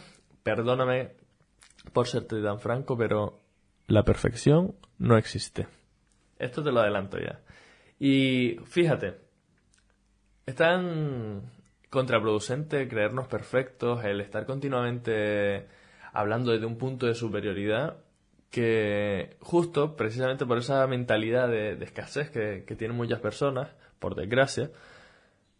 perdóname 0.47 1.11
por 1.91 2.07
serte 2.07 2.41
tan 2.41 2.61
franco, 2.61 2.97
pero 2.97 3.41
la 3.87 4.03
perfección 4.03 4.75
no 4.97 5.17
existe. 5.17 5.67
Esto 6.39 6.63
te 6.63 6.71
lo 6.71 6.79
adelanto 6.79 7.17
ya. 7.19 7.41
Y 7.99 8.55
fíjate, 8.63 9.17
están 10.45 11.41
contraproducente 11.89 12.87
creernos 12.87 13.27
perfectos, 13.27 14.05
el 14.05 14.21
estar 14.21 14.45
continuamente 14.45 15.67
hablando 16.13 16.53
desde 16.53 16.65
un 16.65 16.77
punto 16.77 17.07
de 17.07 17.13
superioridad 17.13 17.97
que 18.49 19.35
justo 19.41 19.97
precisamente 19.97 20.45
por 20.45 20.59
esa 20.59 20.87
mentalidad 20.87 21.49
de, 21.49 21.73
escasez 21.83 22.29
que, 22.29 22.63
tienen 22.77 22.95
muchas 22.95 23.19
personas, 23.19 23.75
por 23.99 24.15
desgracia, 24.15 24.71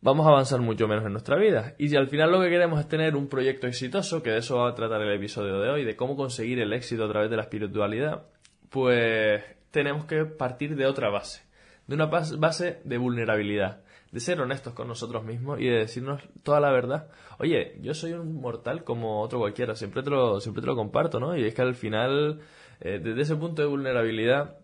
vamos 0.01 0.25
a 0.25 0.29
avanzar 0.29 0.61
mucho 0.61 0.87
menos 0.87 1.05
en 1.05 1.11
nuestra 1.11 1.37
vida. 1.37 1.75
Y 1.77 1.89
si 1.89 1.95
al 1.95 2.07
final 2.07 2.31
lo 2.31 2.41
que 2.41 2.49
queremos 2.49 2.79
es 2.79 2.87
tener 2.87 3.15
un 3.15 3.27
proyecto 3.27 3.67
exitoso, 3.67 4.23
que 4.23 4.31
de 4.31 4.37
eso 4.39 4.57
va 4.57 4.69
a 4.69 4.75
tratar 4.75 5.01
el 5.01 5.13
episodio 5.13 5.59
de 5.59 5.69
hoy, 5.69 5.85
de 5.85 5.95
cómo 5.95 6.15
conseguir 6.15 6.59
el 6.59 6.73
éxito 6.73 7.05
a 7.05 7.09
través 7.09 7.29
de 7.29 7.37
la 7.37 7.43
espiritualidad, 7.43 8.23
pues 8.69 9.43
tenemos 9.71 10.05
que 10.05 10.25
partir 10.25 10.75
de 10.75 10.85
otra 10.85 11.09
base, 11.09 11.43
de 11.87 11.95
una 11.95 12.05
base 12.05 12.81
de 12.83 12.97
vulnerabilidad 12.97 13.81
de 14.11 14.19
ser 14.19 14.39
honestos 14.41 14.73
con 14.73 14.87
nosotros 14.87 15.23
mismos 15.23 15.59
y 15.59 15.65
de 15.65 15.79
decirnos 15.79 16.21
toda 16.43 16.59
la 16.59 16.71
verdad. 16.71 17.09
Oye, 17.39 17.77
yo 17.81 17.93
soy 17.93 18.13
un 18.13 18.39
mortal 18.39 18.83
como 18.83 19.21
otro 19.21 19.39
cualquiera, 19.39 19.75
siempre 19.75 20.03
te 20.03 20.09
lo, 20.09 20.39
siempre 20.39 20.61
te 20.61 20.67
lo 20.67 20.75
comparto, 20.75 21.19
¿no? 21.19 21.35
Y 21.35 21.43
es 21.43 21.53
que 21.53 21.61
al 21.61 21.75
final, 21.75 22.39
eh, 22.79 22.99
desde 23.03 23.21
ese 23.21 23.35
punto 23.35 23.61
de 23.61 23.67
vulnerabilidad, 23.67 24.57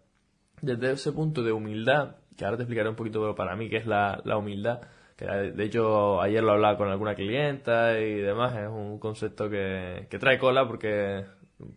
desde 0.62 0.92
ese 0.94 1.12
punto 1.12 1.44
de 1.44 1.52
humildad, 1.52 2.16
que 2.38 2.46
ahora 2.46 2.58
te 2.58 2.64
explicaré 2.64 2.90
un 2.90 2.96
poquito 2.96 3.36
para 3.36 3.56
mí 3.56 3.70
qué 3.70 3.78
es 3.78 3.86
la, 3.86 4.22
la 4.24 4.38
humildad, 4.38 4.82
de 5.28 5.64
hecho 5.64 6.22
ayer 6.22 6.44
lo 6.44 6.54
hablaba 6.54 6.78
con 6.78 6.90
alguna 6.90 7.16
clienta 7.16 8.00
y 8.00 8.16
demás, 8.16 8.56
es 8.56 8.68
un 8.68 9.00
concepto 9.00 9.50
que, 9.50 10.08
trae 10.20 10.38
cola 10.38 10.68
porque, 10.68 11.26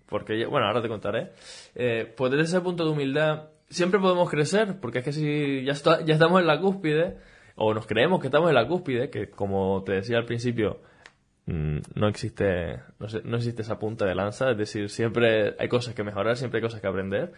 porque, 0.06 0.46
bueno, 0.46 0.66
ahora 0.66 0.82
te 0.82 0.88
contaré. 0.88 1.32
Eh, 1.75 2.12
pues 2.16 2.32
desde 2.32 2.44
ese 2.44 2.60
punto 2.60 2.84
de 2.84 2.90
humildad, 2.90 3.50
siempre 3.69 4.00
podemos 4.00 4.28
crecer, 4.31 4.78
porque 4.81 4.98
es 4.98 5.04
que 5.04 5.12
si 5.12 5.64
ya, 5.64 5.75
ya 6.04 6.14
estamos 6.14 6.40
en 6.40 6.46
la 6.46 6.60
cúspide, 6.60 7.16
o 7.56 7.75
nos 7.75 7.87
creemos 7.87 8.20
que 8.20 8.28
estamos 8.28 8.48
en 8.48 8.54
la 8.54 8.66
cúspide, 8.66 9.10
que 9.10 9.31
como 9.31 9.82
te 9.84 9.93
decía 9.93 10.19
al 10.19 10.26
principio, 10.26 10.81
mm, 11.46 11.78
no 11.94 12.08
existe, 12.08 12.81
no, 13.25 13.37
existe 13.37 13.62
esa 13.62 13.78
punta 13.78 14.04
de 14.06 14.14
lanza, 14.14 14.50
es 14.50 14.58
decir, 14.58 14.90
siempre 14.90 15.56
hay 15.58 15.69
cosas 15.69 15.94
que 15.94 16.04
mejorar, 16.04 16.37
siempre 16.37 16.58
hay 16.58 16.62
cosas 16.62 16.81
que 16.81 16.87
aprender, 16.87 17.32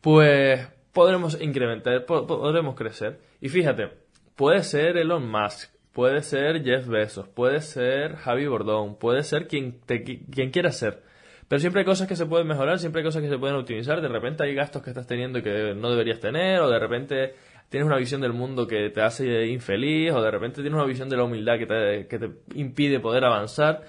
pues 0.00 0.66
podremos 0.92 1.40
incrementar, 1.40 2.04
podremos 2.06 2.74
crecer. 2.74 3.18
Y 3.40 3.48
fíjate, 3.48 4.03
puede 4.36 4.62
ser 4.62 4.96
Elon 4.96 5.30
Musk, 5.30 5.70
puede 5.92 6.22
ser 6.22 6.62
Jeff 6.64 6.86
Bezos, 6.86 7.28
puede 7.28 7.60
ser 7.60 8.16
Javi 8.16 8.46
Bordón, 8.46 8.96
puede 8.98 9.22
ser 9.22 9.46
quien, 9.46 9.80
quien 9.86 10.50
quiera 10.50 10.72
ser. 10.72 11.02
Pero 11.48 11.60
siempre 11.60 11.80
hay 11.80 11.86
cosas 11.86 12.08
que 12.08 12.16
se 12.16 12.26
pueden 12.26 12.46
mejorar, 12.46 12.78
siempre 12.78 13.00
hay 13.00 13.04
cosas 13.04 13.22
que 13.22 13.28
se 13.28 13.38
pueden 13.38 13.56
optimizar. 13.56 14.00
De 14.00 14.08
repente 14.08 14.44
hay 14.44 14.54
gastos 14.54 14.82
que 14.82 14.90
estás 14.90 15.06
teniendo 15.06 15.42
que 15.42 15.74
no 15.74 15.90
deberías 15.90 16.18
tener, 16.18 16.60
o 16.60 16.70
de 16.70 16.78
repente 16.78 17.34
tienes 17.68 17.86
una 17.86 17.98
visión 17.98 18.20
del 18.20 18.32
mundo 18.32 18.66
que 18.66 18.90
te 18.90 19.02
hace 19.02 19.46
infeliz 19.46 20.12
o 20.12 20.22
de 20.22 20.30
repente 20.30 20.62
tienes 20.62 20.74
una 20.74 20.86
visión 20.86 21.08
de 21.08 21.16
la 21.16 21.24
humildad 21.24 21.58
que 21.58 21.66
te, 21.66 22.06
que 22.06 22.18
te 22.18 22.30
impide 22.54 23.00
poder 23.00 23.24
avanzar. 23.24 23.82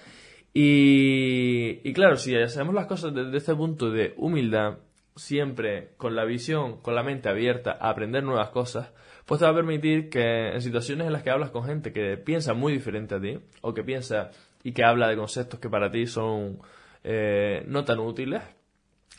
Y, 0.53 1.81
y 1.84 1.93
claro, 1.93 2.17
si 2.17 2.36
hacemos 2.36 2.74
las 2.75 2.88
cosas 2.88 3.13
desde 3.13 3.38
este 3.38 3.55
punto 3.55 3.89
de 3.89 4.13
humildad, 4.17 4.77
siempre 5.15 5.93
con 5.98 6.15
la 6.15 6.25
visión, 6.25 6.81
con 6.81 6.96
la 6.96 7.03
mente 7.03 7.29
abierta 7.29 7.77
a 7.79 7.89
aprender 7.89 8.24
nuevas 8.24 8.50
cosas, 8.50 8.91
pues 9.25 9.39
te 9.39 9.46
va 9.46 9.51
a 9.51 9.55
permitir 9.55 10.10
que 10.10 10.50
en 10.53 10.62
situaciones 10.62 11.08
en 11.08 11.13
las 11.13 11.24
que 11.24 11.32
hablas 11.32 11.50
con 11.50 11.63
gente 11.65 11.91
que 11.91 12.17
piensa 12.17 12.53
muy 12.53 12.74
diferente 12.74 13.15
a 13.15 13.22
ti, 13.22 13.39
o 13.62 13.74
que 13.74 13.84
piensa 13.84 14.32
y 14.63 14.72
que 14.72 14.84
habla 14.84 15.08
de 15.08 15.17
conceptos 15.17 15.60
que 15.60 15.70
para 15.70 15.91
ti 15.91 16.08
son 16.08 16.60
eh, 17.03 17.63
no 17.67 17.84
tan 17.86 18.00
útiles, 18.00 18.41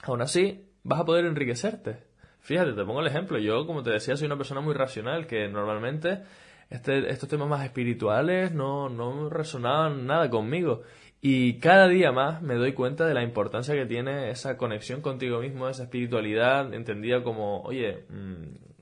aún 0.02 0.22
así 0.22 0.64
vas 0.84 1.00
a 1.00 1.04
poder 1.04 1.24
enriquecerte. 1.24 1.98
Fíjate, 2.40 2.72
te 2.72 2.84
pongo 2.84 3.00
el 3.00 3.08
ejemplo. 3.08 3.38
Yo, 3.38 3.66
como 3.66 3.82
te 3.82 3.90
decía, 3.90 4.16
soy 4.16 4.26
una 4.26 4.36
persona 4.36 4.60
muy 4.60 4.74
racional 4.74 5.26
que 5.26 5.48
normalmente 5.48 6.22
este, 6.70 7.10
estos 7.10 7.28
temas 7.28 7.48
más 7.48 7.64
espirituales 7.64 8.52
no, 8.52 8.88
no 8.88 9.28
resonaban 9.28 10.06
nada 10.06 10.30
conmigo. 10.30 10.82
Y 11.20 11.58
cada 11.58 11.88
día 11.88 12.12
más 12.12 12.42
me 12.42 12.54
doy 12.54 12.72
cuenta 12.72 13.04
de 13.06 13.14
la 13.14 13.22
importancia 13.24 13.74
que 13.74 13.86
tiene 13.86 14.30
esa 14.30 14.56
conexión 14.56 15.00
contigo 15.00 15.40
mismo, 15.40 15.68
esa 15.68 15.84
espiritualidad 15.84 16.72
entendida 16.72 17.22
como, 17.24 17.62
oye, 17.62 18.04
mm, 18.08 18.75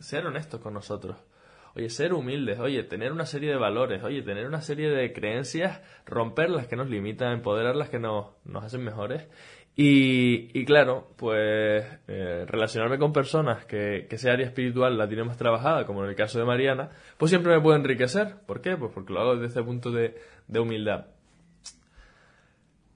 ser 0.00 0.26
honestos 0.26 0.60
con 0.60 0.74
nosotros. 0.74 1.16
Oye, 1.74 1.90
ser 1.90 2.12
humildes, 2.12 2.58
oye, 2.58 2.82
tener 2.82 3.12
una 3.12 3.26
serie 3.26 3.50
de 3.50 3.56
valores, 3.56 4.02
oye, 4.02 4.22
tener 4.22 4.46
una 4.46 4.60
serie 4.62 4.90
de 4.90 5.12
creencias, 5.12 5.80
romper 6.06 6.50
las 6.50 6.66
que 6.66 6.76
nos 6.76 6.88
limitan, 6.88 7.32
empoderar 7.32 7.76
las 7.76 7.88
que 7.88 7.98
nos, 7.98 8.28
nos 8.44 8.64
hacen 8.64 8.82
mejores 8.82 9.28
y, 9.80 10.50
y 10.58 10.64
claro, 10.64 11.06
pues 11.16 11.86
eh, 12.08 12.44
relacionarme 12.48 12.98
con 12.98 13.12
personas 13.12 13.64
que, 13.64 14.08
que 14.10 14.16
esa 14.16 14.32
área 14.32 14.44
espiritual 14.44 14.98
la 14.98 15.06
tiene 15.06 15.22
más 15.22 15.36
trabajada, 15.36 15.86
como 15.86 16.02
en 16.02 16.10
el 16.10 16.16
caso 16.16 16.36
de 16.40 16.44
Mariana, 16.44 16.90
pues 17.16 17.30
siempre 17.30 17.54
me 17.54 17.60
puede 17.60 17.78
enriquecer. 17.78 18.34
¿Por 18.44 18.60
qué? 18.60 18.76
Pues 18.76 18.90
porque 18.92 19.12
lo 19.12 19.20
hago 19.20 19.36
desde 19.36 19.46
ese 19.46 19.62
punto 19.62 19.92
de, 19.92 20.16
de 20.48 20.58
humildad. 20.58 21.06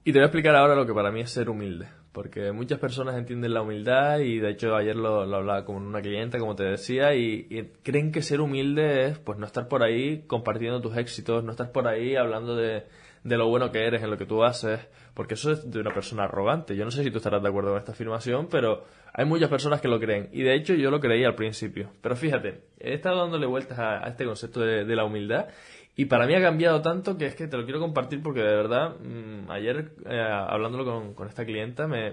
Y 0.03 0.11
te 0.11 0.19
voy 0.19 0.23
a 0.23 0.25
explicar 0.25 0.57
ahora 0.57 0.75
lo 0.75 0.85
que 0.85 0.93
para 0.93 1.09
mí 1.09 1.21
es 1.21 1.31
ser 1.31 1.49
humilde. 1.49 1.87
Porque 2.13 2.51
muchas 2.51 2.79
personas 2.79 3.17
entienden 3.17 3.53
la 3.53 3.63
humildad 3.63 4.19
y 4.19 4.39
de 4.39 4.51
hecho 4.51 4.75
ayer 4.75 4.95
lo, 4.95 5.21
hablaba 5.21 5.65
con 5.65 5.77
una 5.77 6.01
clienta, 6.01 6.37
como 6.39 6.55
te 6.55 6.63
decía, 6.63 7.15
y, 7.15 7.47
y, 7.49 7.63
creen 7.83 8.11
que 8.11 8.21
ser 8.21 8.39
humilde 8.39 9.07
es 9.07 9.17
pues 9.17 9.39
no 9.39 9.45
estar 9.45 9.67
por 9.67 9.83
ahí 9.83 10.23
compartiendo 10.27 10.79
tus 10.79 10.95
éxitos, 10.95 11.43
no 11.43 11.51
estar 11.51 11.71
por 11.71 11.87
ahí 11.87 12.15
hablando 12.15 12.55
de, 12.55 12.83
de 13.23 13.37
lo 13.37 13.47
bueno 13.47 13.71
que 13.71 13.85
eres 13.85 14.03
en 14.03 14.09
lo 14.09 14.17
que 14.17 14.25
tú 14.25 14.43
haces, 14.43 14.79
porque 15.13 15.35
eso 15.35 15.51
es 15.51 15.69
de 15.69 15.79
una 15.79 15.93
persona 15.93 16.23
arrogante. 16.23 16.75
Yo 16.75 16.83
no 16.83 16.91
sé 16.91 17.03
si 17.03 17.11
tú 17.11 17.17
estarás 17.17 17.41
de 17.41 17.49
acuerdo 17.49 17.69
con 17.71 17.79
esta 17.79 17.93
afirmación, 17.93 18.47
pero 18.49 18.83
hay 19.13 19.25
muchas 19.25 19.49
personas 19.49 19.79
que 19.79 19.87
lo 19.87 19.99
creen. 19.99 20.29
Y 20.31 20.41
de 20.41 20.55
hecho 20.55 20.73
yo 20.73 20.91
lo 20.91 20.99
creí 20.99 21.23
al 21.23 21.35
principio. 21.35 21.91
Pero 22.01 22.15
fíjate, 22.15 22.61
he 22.79 22.93
estado 22.93 23.19
dándole 23.19 23.45
vueltas 23.45 23.79
a, 23.79 24.07
este 24.07 24.25
concepto 24.25 24.61
de, 24.61 24.95
la 24.95 25.05
humildad 25.05 25.47
y 25.95 26.05
para 26.05 26.25
mí 26.25 26.35
ha 26.35 26.41
cambiado 26.41 26.81
tanto 26.81 27.17
que 27.17 27.27
es 27.27 27.35
que 27.35 27.47
te 27.47 27.55
lo 27.55 27.63
quiero 27.63 27.79
compartir 27.79 28.21
porque 28.21 28.41
de 28.41 28.55
verdad, 28.55 28.95
mm, 28.99 29.49
ayer 29.51 29.91
eh, 30.09 30.19
hablándolo 30.19 31.13
con, 31.15 31.27
esta 31.27 31.45
clienta 31.45 31.87
me, 31.87 32.11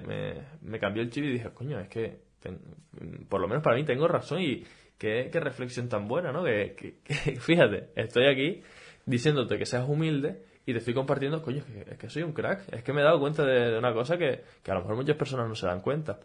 me, 0.63 0.79
cambió 0.79 1.03
el 1.03 1.11
chip 1.11 1.25
y 1.25 1.33
dije, 1.33 1.51
coño, 1.51 1.81
es 1.81 1.89
que 1.89 2.19
por 3.29 3.41
lo 3.41 3.49
menos 3.49 3.63
para 3.63 3.77
mí 3.77 3.85
tengo 3.85 4.07
razón 4.09 4.41
y 4.41 4.65
qué, 4.99 5.31
reflexión 5.33 5.89
tan 5.89 6.07
buena, 6.07 6.31
¿no? 6.33 6.45
Que, 6.45 6.97
fíjate, 7.41 7.89
estoy 7.97 8.27
aquí 8.27 8.63
diciéndote 9.07 9.59
que 9.59 9.67
seas 9.67 9.89
humilde 9.89 10.50
y 10.67 10.73
te 10.73 10.79
estoy 10.79 10.95
compartiendo, 10.95 11.43
coño, 11.43 11.65
es 11.91 11.99
que, 11.99 12.09
soy 12.09 12.23
un 12.23 12.33
crack, 12.33 12.73
es 12.73 12.83
que 12.83 12.93
me 12.93 13.01
he 13.01 13.05
dado 13.05 13.19
cuenta 13.19 13.45
de, 13.45 13.79
una 13.79 13.93
cosa 13.93 14.19
que, 14.19 14.45
a 14.69 14.75
lo 14.75 14.81
mejor 14.81 14.97
muchas 14.97 15.17
personas 15.17 15.49
no 15.49 15.55
se 15.55 15.67
dan 15.67 15.81
cuenta. 15.81 16.21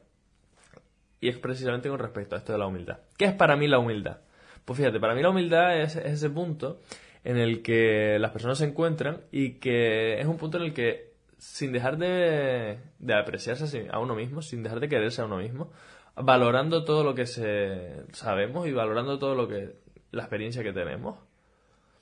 Y 1.22 1.30
es 1.30 1.38
precisamente 1.38 1.90
con 1.90 2.00
respecto 2.00 2.36
a 2.36 2.40
esto 2.40 2.52
de 2.52 2.60
la 2.60 2.68
humildad. 2.68 3.00
¿Qué 3.18 3.26
es 3.26 3.34
para 3.34 3.56
mí 3.56 3.68
la 3.68 3.80
humildad? 3.80 4.20
Pues 4.66 4.78
fíjate, 4.78 5.00
para 5.00 5.16
mí 5.16 5.22
la 5.22 5.30
humildad 5.30 5.80
es, 5.80 5.96
ese 5.96 6.30
punto 6.30 6.82
en 7.24 7.38
el 7.38 7.62
que 7.64 8.18
las 8.20 8.32
personas 8.32 8.58
se 8.58 8.66
encuentran 8.66 9.22
y 9.32 9.54
que 9.54 10.20
es 10.20 10.28
un 10.28 10.38
punto 10.38 10.58
en 10.58 10.66
el 10.66 10.74
que 10.74 11.14
sin 11.38 11.72
dejar 11.72 11.98
de, 11.98 12.78
de 13.00 13.14
apreciarse 13.14 13.88
a 13.92 14.00
uno 14.00 14.16
mismo, 14.16 14.42
sin 14.42 14.64
dejar 14.64 14.80
de 14.80 14.90
quererse 14.90 15.22
a 15.22 15.26
uno 15.26 15.38
mismo, 15.38 15.72
valorando 16.16 16.84
todo 16.84 17.04
lo 17.04 17.16
que 17.16 17.26
se 17.26 18.04
sabemos 18.14 18.68
y 18.68 18.72
valorando 18.72 19.18
todo 19.18 19.36
lo 19.36 19.48
que 19.48 19.76
la 20.12 20.24
experiencia 20.24 20.64
que 20.64 20.74
tenemos, 20.74 21.18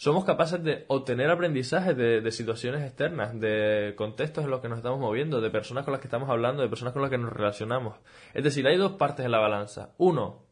somos 0.03 0.25
capaces 0.25 0.62
de 0.62 0.83
obtener 0.89 1.29
aprendizaje 1.29 1.93
de, 1.93 2.29
situaciones 2.29 2.81
externas, 2.83 3.39
de 3.39 3.93
contextos 3.95 4.43
en 4.43 4.50
los 4.50 4.60
que 4.60 4.67
nos 4.67 4.79
estamos 4.79 5.00
moviendo, 5.00 5.39
de 5.39 5.50
personas 5.50 5.86
con 5.86 5.93
las 5.93 6.01
que 6.01 6.07
estamos 6.07 6.29
hablando, 6.29 6.62
de 6.62 6.67
personas 6.67 6.91
con 6.91 7.03
las 7.03 7.10
que 7.10 7.17
nos 7.17 7.31
relacionamos. 7.31 7.95
Es 8.33 8.43
decir, 8.43 8.67
hay 8.67 8.75
dos 8.75 8.98
partes 8.98 9.25
en 9.25 9.31
la 9.31 9.39
balanza. 9.39 9.93
Uno, 9.98 10.43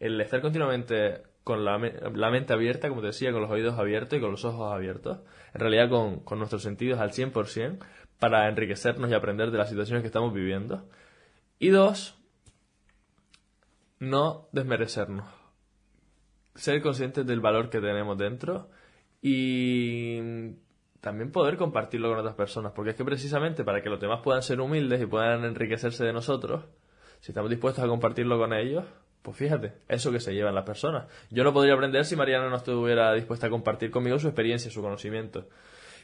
el 0.00 0.20
estar 0.20 0.42
continuamente 0.42 1.22
con 1.44 1.64
la, 1.64 1.78
mente 1.78 2.52
abierta, 2.52 2.90
como 2.90 3.00
te 3.00 3.06
decía, 3.06 3.32
con 3.32 3.40
los 3.40 3.50
oídos 3.50 3.78
abiertos 3.78 4.18
y 4.18 4.20
con 4.20 4.32
los 4.32 4.44
ojos 4.44 4.70
abiertos, 4.70 5.20
en 5.54 5.60
realidad 5.60 5.88
con, 5.88 6.20
con 6.20 6.36
nuestros 6.36 6.62
sentidos 6.62 7.00
al 7.00 7.12
100%, 7.12 7.78
para 8.18 8.50
enriquecernos 8.50 9.10
y 9.10 9.14
aprender 9.14 9.50
de 9.50 9.56
las 9.56 9.70
situaciones 9.70 10.02
que 10.02 10.08
estamos 10.08 10.34
viviendo. 10.34 10.86
Y 11.58 11.70
dos, 11.70 12.18
no 13.98 14.50
desmerecernos. 14.52 15.26
Ser 16.54 16.82
conscientes 16.82 17.24
del 17.24 17.40
valor 17.40 17.70
que 17.70 17.80
tenemos 17.80 18.18
dentro 18.18 18.68
y 19.22 20.54
también 21.00 21.32
poder 21.32 21.56
compartirlo 21.56 22.08
con 22.08 22.18
otras 22.18 22.34
personas, 22.34 22.72
porque 22.72 22.90
es 22.90 22.96
que 22.96 23.04
precisamente 23.04 23.64
para 23.64 23.82
que 23.82 23.88
los 23.88 24.00
demás 24.00 24.20
puedan 24.22 24.42
ser 24.42 24.60
humildes 24.60 25.00
y 25.00 25.06
puedan 25.06 25.44
enriquecerse 25.44 26.04
de 26.04 26.12
nosotros, 26.12 26.64
si 27.20 27.32
estamos 27.32 27.50
dispuestos 27.50 27.84
a 27.84 27.88
compartirlo 27.88 28.38
con 28.38 28.52
ellos, 28.52 28.84
pues 29.22 29.36
fíjate, 29.36 29.74
eso 29.88 30.10
que 30.10 30.20
se 30.20 30.34
llevan 30.34 30.54
las 30.54 30.64
personas. 30.64 31.06
Yo 31.30 31.44
no 31.44 31.52
podría 31.52 31.74
aprender 31.74 32.04
si 32.04 32.16
Mariana 32.16 32.48
no 32.48 32.56
estuviera 32.56 33.12
dispuesta 33.12 33.48
a 33.48 33.50
compartir 33.50 33.90
conmigo 33.90 34.18
su 34.18 34.28
experiencia, 34.28 34.70
su 34.70 34.80
conocimiento. 34.80 35.46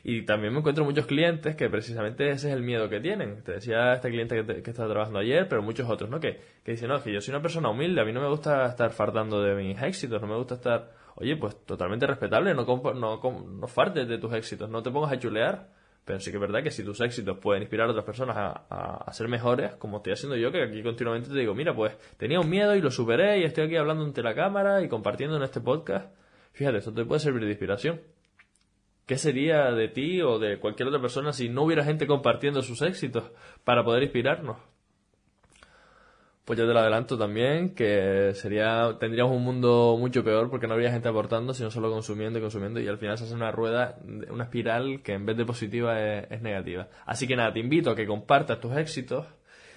Y 0.09 0.23
también 0.23 0.53
me 0.53 0.61
encuentro 0.61 0.85
muchos 0.85 1.05
clientes 1.05 1.57
que 1.57 1.69
precisamente 1.69 2.31
ese 2.31 2.47
es 2.47 2.55
el 2.55 2.63
miedo 2.63 2.89
que 2.89 3.01
tienen. 3.01 3.43
Te 3.43 3.55
decía 3.55 3.93
este 3.93 4.09
cliente 4.09 4.37
que, 4.37 4.63
que 4.63 4.71
estaba 4.71 4.89
trabajando 4.89 5.19
ayer, 5.19 5.49
pero 5.49 5.63
muchos 5.63 5.91
otros, 5.91 6.09
¿no? 6.09 6.21
Que, 6.21 6.39
que 6.63 6.71
dicen, 6.71 6.91
no, 6.91 6.99
es 6.99 7.03
que 7.03 7.13
yo 7.13 7.21
soy 7.21 7.35
una 7.35 7.43
persona 7.43 7.71
humilde, 7.71 8.01
a 8.01 8.05
mí 8.05 8.13
no 8.13 8.21
me 8.21 8.29
gusta 8.29 8.67
estar 8.67 8.93
fardando 8.93 9.43
de 9.43 9.57
mis 9.57 9.83
éxitos, 9.83 10.23
no 10.23 10.29
me 10.29 10.37
gusta 10.37 10.55
estar, 10.55 10.93
oye, 11.17 11.37
pues 11.37 11.57
totalmente 11.67 12.07
respetable, 12.07 12.55
no, 12.55 12.65
no, 12.65 13.21
no 13.21 13.67
fartes 13.67 14.07
de 14.07 14.19
tus 14.19 14.33
éxitos, 14.33 14.71
no 14.71 14.81
te 14.81 14.93
pongas 14.93 15.11
a 15.11 15.19
chulear. 15.19 15.71
Pero 16.05 16.21
sí 16.21 16.31
que 16.31 16.37
es 16.37 16.41
verdad 16.41 16.63
que 16.63 16.71
si 16.71 16.85
tus 16.85 17.01
éxitos 17.01 17.39
pueden 17.39 17.63
inspirar 17.65 17.89
a 17.89 17.91
otras 17.91 18.05
personas 18.05 18.37
a, 18.37 19.07
a, 19.09 19.13
ser 19.13 19.27
mejores, 19.27 19.75
como 19.75 19.97
estoy 19.97 20.13
haciendo 20.13 20.37
yo, 20.37 20.53
que 20.53 20.63
aquí 20.63 20.85
continuamente 20.85 21.31
te 21.31 21.39
digo, 21.41 21.53
mira, 21.53 21.75
pues 21.75 21.97
tenía 22.17 22.39
un 22.39 22.49
miedo 22.49 22.77
y 22.77 22.81
lo 22.81 22.93
superé 22.93 23.41
y 23.41 23.43
estoy 23.43 23.65
aquí 23.65 23.77
hablando 23.77 24.05
ante 24.05 24.23
la 24.23 24.37
cámara 24.37 24.83
y 24.83 24.89
compartiendo 24.89 25.37
en 25.37 25.43
este 25.43 25.61
podcast. 25.61 26.15
Fíjate, 26.53 26.79
esto 26.79 26.95
te 26.95 27.05
puede 27.05 27.19
servir 27.19 27.43
de 27.43 27.51
inspiración. 27.51 28.01
¿Qué 29.07 29.19
sería 29.19 29.71
de 29.71 29.89
ti 29.89 30.21
o 30.21 30.41
de 30.41 30.59
cualquier 30.59 30.89
otra 30.89 31.01
persona 31.01 31.33
si 31.33 31.49
no 31.49 31.63
hubiera 31.63 31.85
gente 31.85 32.09
compartiendo 32.09 32.61
sus 32.63 32.83
éxitos 32.83 33.31
para 33.63 33.85
poder 33.85 34.03
inspirarnos? 34.03 34.57
Pues 36.45 36.59
yo 36.59 36.67
te 36.67 36.73
lo 36.73 36.81
adelanto 36.81 37.17
también, 37.17 37.75
que 37.75 38.33
sería, 38.35 38.97
tendríamos 39.01 39.35
un 39.37 39.45
mundo 39.45 39.97
mucho 39.99 40.25
peor 40.25 40.51
porque 40.51 40.67
no 40.67 40.75
habría 40.75 40.93
gente 40.93 41.09
aportando, 41.09 41.55
sino 41.55 41.71
solo 41.71 41.91
consumiendo 41.91 42.39
y 42.39 42.43
consumiendo 42.43 42.81
y 42.81 42.89
al 42.89 42.99
final 42.99 43.17
se 43.19 43.25
hace 43.25 43.35
una 43.35 43.51
rueda, 43.53 43.99
una 44.31 44.45
espiral 44.45 45.03
que 45.03 45.13
en 45.13 45.25
vez 45.25 45.37
de 45.37 45.45
positiva 45.45 46.01
es, 46.01 46.31
es 46.31 46.43
negativa. 46.43 46.89
Así 47.05 47.29
que 47.29 47.37
nada, 47.37 47.53
te 47.53 47.61
invito 47.61 47.91
a 47.91 47.97
que 47.97 48.07
compartas 48.07 48.61
tus 48.61 48.77
éxitos, 48.77 49.27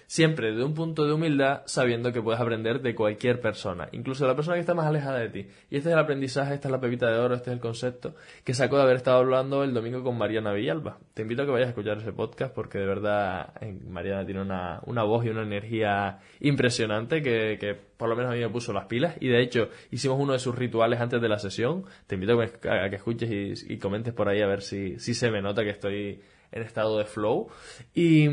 siempre 0.09 0.55
de 0.55 0.63
un 0.63 0.73
punto 0.73 1.05
de 1.05 1.13
humildad, 1.13 1.61
sabiendo 1.65 2.11
que 2.11 2.19
puedes 2.19 2.41
aprender 2.41 2.81
de 2.81 2.95
cualquier 2.95 3.39
persona, 3.39 3.89
incluso 3.91 4.23
de 4.23 4.31
la 4.31 4.35
persona 4.35 4.55
que 4.55 4.61
está 4.61 4.73
más 4.73 4.87
alejada 4.87 5.19
de 5.19 5.29
ti. 5.29 5.39
Y 5.69 5.77
este 5.77 5.89
es 5.89 5.93
el 5.93 5.99
aprendizaje, 5.99 6.55
esta 6.55 6.67
es 6.67 6.71
la 6.71 6.79
pepita 6.79 7.11
de 7.11 7.19
oro, 7.19 7.35
este 7.35 7.51
es 7.51 7.53
el 7.53 7.59
concepto 7.59 8.15
que 8.43 8.55
saco 8.55 8.77
de 8.77 8.81
haber 8.81 8.95
estado 8.95 9.19
hablando 9.19 9.63
el 9.63 9.71
domingo 9.71 10.03
con 10.03 10.17
Mariana 10.17 10.51
Villalba. 10.51 10.97
Te 11.13 11.21
invito 11.21 11.43
a 11.43 11.45
que 11.45 11.51
vayas 11.51 11.67
a 11.67 11.69
escuchar 11.69 11.99
ese 11.99 12.11
podcast 12.11 12.55
porque 12.55 12.79
de 12.79 12.87
verdad 12.87 13.53
Mariana 13.87 14.25
tiene 14.25 14.41
una, 14.41 14.81
una 14.87 15.03
voz 15.03 15.25
y 15.25 15.29
una 15.29 15.43
energía 15.43 16.17
impresionante 16.39 17.21
que, 17.21 17.57
que 17.59 17.75
por 17.75 18.09
lo 18.09 18.15
menos 18.15 18.31
a 18.31 18.33
mí 18.33 18.41
me 18.41 18.49
puso 18.49 18.73
las 18.73 18.87
pilas 18.87 19.15
y 19.19 19.27
de 19.27 19.43
hecho 19.43 19.69
hicimos 19.91 20.17
uno 20.19 20.33
de 20.33 20.39
sus 20.39 20.55
rituales 20.55 20.99
antes 20.99 21.21
de 21.21 21.29
la 21.29 21.37
sesión. 21.37 21.85
Te 22.07 22.15
invito 22.15 22.41
a 22.41 22.89
que, 22.89 22.95
escuches 22.95 23.29
y, 23.29 23.73
y, 23.73 23.77
comentes 23.77 24.15
por 24.15 24.27
ahí 24.27 24.41
a 24.41 24.47
ver 24.47 24.63
si, 24.63 24.97
si 24.97 25.13
se 25.13 25.29
me 25.29 25.39
nota 25.39 25.63
que 25.63 25.69
estoy 25.69 26.19
en 26.51 26.63
estado 26.63 26.97
de 26.97 27.05
flow. 27.05 27.47
Y, 27.93 28.27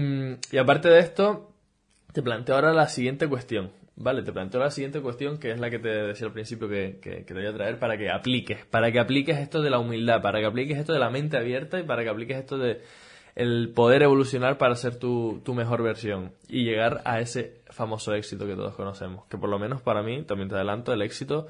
y 0.50 0.56
aparte 0.58 0.88
de 0.88 1.00
esto, 1.00 1.52
te 2.16 2.22
planteo 2.22 2.54
ahora 2.54 2.72
la 2.72 2.88
siguiente 2.88 3.28
cuestión. 3.28 3.72
Vale, 3.94 4.22
te 4.22 4.32
planteo 4.32 4.58
la 4.58 4.70
siguiente 4.70 5.02
cuestión 5.02 5.36
que 5.36 5.50
es 5.50 5.60
la 5.60 5.68
que 5.68 5.78
te 5.78 5.88
decía 5.88 6.26
al 6.26 6.32
principio 6.32 6.66
que, 6.66 6.98
te 7.26 7.34
voy 7.34 7.44
a 7.44 7.52
traer 7.52 7.78
para 7.78 7.98
que 7.98 8.08
apliques, 8.10 8.64
para 8.64 8.90
que 8.90 8.98
apliques 8.98 9.36
esto 9.36 9.60
de 9.60 9.68
la 9.68 9.78
humildad, 9.78 10.22
para 10.22 10.40
que 10.40 10.46
apliques 10.46 10.78
esto 10.78 10.94
de 10.94 10.98
la 10.98 11.10
mente 11.10 11.36
abierta 11.36 11.78
y 11.78 11.82
para 11.82 12.04
que 12.04 12.08
apliques 12.08 12.38
esto 12.38 12.56
de 12.56 12.80
el 13.34 13.70
poder 13.74 14.02
evolucionar 14.02 14.56
para 14.56 14.74
ser 14.76 14.96
tu, 14.96 15.42
mejor 15.54 15.82
versión 15.82 16.32
y 16.48 16.64
llegar 16.64 17.02
a 17.04 17.20
ese 17.20 17.60
famoso 17.66 18.14
éxito 18.14 18.46
que 18.46 18.54
todos 18.54 18.74
conocemos. 18.74 19.26
Que 19.26 19.36
por 19.36 19.50
lo 19.50 19.58
menos 19.58 19.82
para 19.82 20.02
mí, 20.02 20.22
también 20.22 20.48
te 20.48 20.54
adelanto, 20.54 20.94
el 20.94 21.02
éxito 21.02 21.48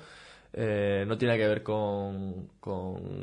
eh, 0.53 1.05
no 1.07 1.17
tiene 1.17 1.39
que 1.39 1.47
ver 1.47 1.63
con, 1.63 2.49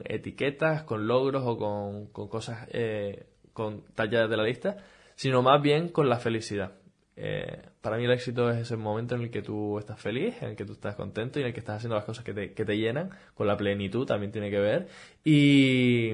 etiquetas, 0.06 0.84
con 0.84 1.08
logros 1.08 1.44
o 1.46 1.58
con, 1.58 2.30
cosas 2.30 2.70
eh, 2.72 3.26
con 3.52 3.84
talladas 3.96 4.30
de 4.30 4.38
la 4.38 4.44
lista, 4.44 4.78
sino 5.16 5.42
más 5.42 5.62
bien 5.62 5.90
con 5.90 6.08
la 6.08 6.20
felicidad 6.20 6.72
eh, 7.16 7.62
para 7.82 7.98
mí 7.98 8.06
el 8.06 8.12
éxito 8.12 8.50
es 8.50 8.58
ese 8.58 8.76
momento 8.76 9.16
en 9.16 9.22
el 9.22 9.30
que 9.30 9.42
tú 9.42 9.78
estás 9.78 10.00
feliz, 10.00 10.42
en 10.42 10.50
el 10.50 10.56
que 10.56 10.66
tú 10.66 10.74
estás 10.74 10.96
contento 10.96 11.40
y 11.40 11.44
en 11.44 11.50
el 11.50 11.54
que 11.54 11.60
estás 11.60 11.78
haciendo 11.78 11.96
las 11.96 12.06
cosas 12.06 12.24
que 12.24 12.34
te, 12.34 12.54
que 12.54 12.66
te 12.66 12.78
llenan, 12.78 13.12
con 13.36 13.48
la 13.48 13.56
plenitud 13.56 14.06
también 14.06 14.32
tiene 14.32 14.50
que 14.50 14.60
ver. 14.60 14.88
Y 15.24 16.12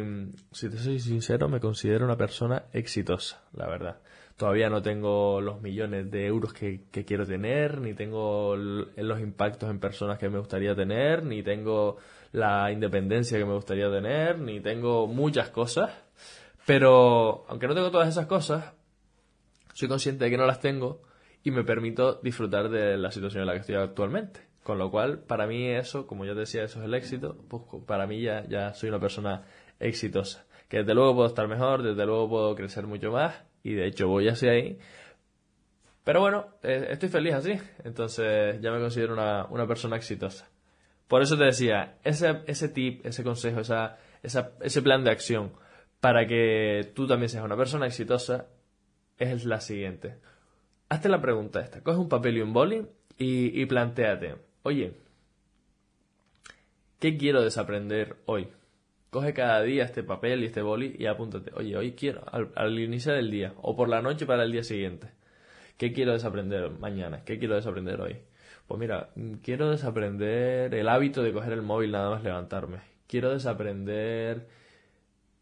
si 0.51 0.69
te 0.69 0.77
soy 0.77 0.99
sincero, 0.99 1.47
me 1.47 1.59
considero 1.59 2.05
una 2.05 2.17
persona 2.17 2.63
exitosa, 2.73 3.43
la 3.53 3.67
verdad. 3.67 3.97
Todavía 4.35 4.69
no 4.69 4.81
tengo 4.81 5.41
los 5.41 5.61
millones 5.61 6.09
de 6.11 6.25
euros 6.25 6.53
que 6.53 6.81
quiero 7.05 7.25
tener, 7.25 7.79
ni 7.79 7.93
tengo 7.93 8.55
los 8.55 9.19
impactos 9.19 9.69
en 9.69 9.79
personas 9.79 10.17
que 10.17 10.29
me 10.29 10.39
gustaría 10.39 10.73
tener, 10.75 11.25
ni 11.25 11.43
tengo 11.43 11.97
la 12.31 12.71
independencia 12.71 13.37
que 13.37 13.45
me 13.45 13.53
gustaría 13.53 13.91
tener, 13.91 14.39
ni 14.39 14.61
tengo 14.61 15.07
muchas 15.07 15.49
cosas. 15.49 15.91
Pero, 16.65 17.45
aunque 17.49 17.67
no 17.67 17.75
tengo 17.75 17.91
todas 17.91 18.07
esas 18.07 18.27
cosas, 18.27 18.73
soy 19.79 19.87
consciente 19.87 20.25
de 20.25 20.31
que 20.31 20.37
no 20.37 20.45
las 20.45 20.59
tengo 20.59 21.01
y 21.41 21.51
me 21.51 21.63
permito 21.63 22.19
disfrutar 22.21 22.69
de 22.69 22.97
la 22.97 23.11
situación 23.11 23.43
en 23.43 23.47
la 23.47 23.53
que 23.53 23.59
estoy 23.59 23.75
actualmente. 23.75 24.41
Con 24.61 24.77
lo 24.77 24.91
cual, 24.91 25.19
para 25.19 25.47
mí 25.47 25.69
eso, 25.69 26.05
como 26.05 26.25
ya 26.25 26.33
te 26.33 26.41
decía, 26.41 26.63
eso 26.63 26.79
es 26.79 26.85
el 26.85 26.93
éxito, 26.93 27.37
pues 27.47 27.63
para 27.87 28.05
mí 28.05 28.21
ya, 28.21 28.45
ya 28.49 28.73
soy 28.73 28.89
una 28.89 28.99
persona 28.99 29.45
exitosa. 29.79 30.45
Que 30.67 30.79
desde 30.79 30.93
luego 30.93 31.15
puedo 31.15 31.27
estar 31.29 31.47
mejor, 31.47 31.81
desde 31.81 32.05
luego 32.05 32.27
puedo 32.27 32.55
crecer 32.55 32.87
mucho 32.87 33.09
más 33.11 33.41
y 33.63 33.73
de 33.73 33.87
hecho 33.87 34.09
voy 34.09 34.27
hacia 34.27 34.51
ahí. 34.51 34.77
Pero 36.03 36.19
bueno, 36.19 36.47
eh, 36.61 36.87
estoy 36.89 37.07
feliz 37.07 37.35
así, 37.35 37.53
entonces 37.85 38.59
ya 38.59 38.71
me 38.71 38.81
considero 38.81 39.13
una, 39.13 39.45
una 39.45 39.65
persona 39.65 39.95
exitosa. 39.95 40.49
Por 41.07 41.21
eso 41.21 41.37
te 41.37 41.45
decía, 41.45 41.95
ese, 42.03 42.41
ese 42.47 42.67
tip, 42.67 43.05
ese 43.05 43.23
consejo, 43.23 43.61
esa, 43.61 43.97
esa, 44.23 44.51
ese 44.59 44.81
plan 44.81 45.05
de 45.05 45.11
acción 45.11 45.53
para 46.01 46.27
que 46.27 46.91
tú 46.93 47.07
también 47.07 47.29
seas 47.29 47.45
una 47.45 47.55
persona 47.55 47.87
exitosa 47.87 48.47
es 49.19 49.45
la 49.45 49.61
siguiente. 49.61 50.15
Hazte 50.87 51.09
la 51.09 51.21
pregunta 51.21 51.59
esta. 51.59 51.83
Coge 51.83 51.99
un 51.99 52.09
papel 52.09 52.37
y 52.37 52.41
un 52.41 52.53
boli 52.53 52.87
y, 53.17 53.61
y 53.61 53.65
planteate. 53.65 54.35
Oye, 54.63 54.93
¿qué 56.99 57.17
quiero 57.17 57.43
desaprender 57.43 58.15
hoy? 58.25 58.47
Coge 59.11 59.33
cada 59.33 59.61
día 59.61 59.83
este 59.83 60.03
papel 60.03 60.43
y 60.43 60.47
este 60.47 60.61
boli 60.61 60.95
y 60.97 61.05
apúntate. 61.05 61.51
Oye, 61.55 61.75
hoy 61.75 61.93
quiero, 61.93 62.23
al, 62.31 62.51
al 62.55 62.79
iniciar 62.79 63.17
el 63.17 63.29
día 63.29 63.53
o 63.61 63.75
por 63.75 63.89
la 63.89 64.01
noche 64.01 64.25
para 64.25 64.43
el 64.43 64.51
día 64.51 64.63
siguiente. 64.63 65.09
¿Qué 65.77 65.93
quiero 65.93 66.13
desaprender 66.13 66.71
mañana? 66.71 67.23
¿Qué 67.23 67.39
quiero 67.39 67.55
desaprender 67.55 68.01
hoy? 68.01 68.17
Pues 68.67 68.79
mira, 68.79 69.09
quiero 69.41 69.71
desaprender 69.71 70.73
el 70.75 70.89
hábito 70.89 71.23
de 71.23 71.33
coger 71.33 71.53
el 71.53 71.61
móvil 71.61 71.91
nada 71.91 72.09
más 72.09 72.23
levantarme. 72.23 72.79
Quiero 73.07 73.31
desaprender 73.31 74.47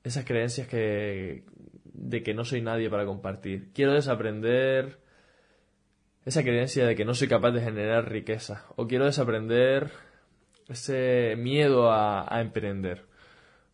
esas 0.03 0.23
creencias 0.23 0.67
que, 0.67 1.43
de 1.97 2.23
que 2.23 2.33
no 2.33 2.45
soy 2.45 2.61
nadie 2.61 2.89
para 2.89 3.05
compartir. 3.05 3.71
Quiero 3.73 3.93
desaprender 3.93 4.99
esa 6.25 6.43
creencia 6.43 6.85
de 6.85 6.95
que 6.95 7.05
no 7.05 7.13
soy 7.13 7.27
capaz 7.27 7.51
de 7.51 7.61
generar 7.61 8.09
riqueza. 8.09 8.65
O 8.75 8.87
quiero 8.87 9.05
desaprender 9.05 9.91
ese 10.67 11.35
miedo 11.37 11.91
a, 11.91 12.27
emprender. 12.39 13.05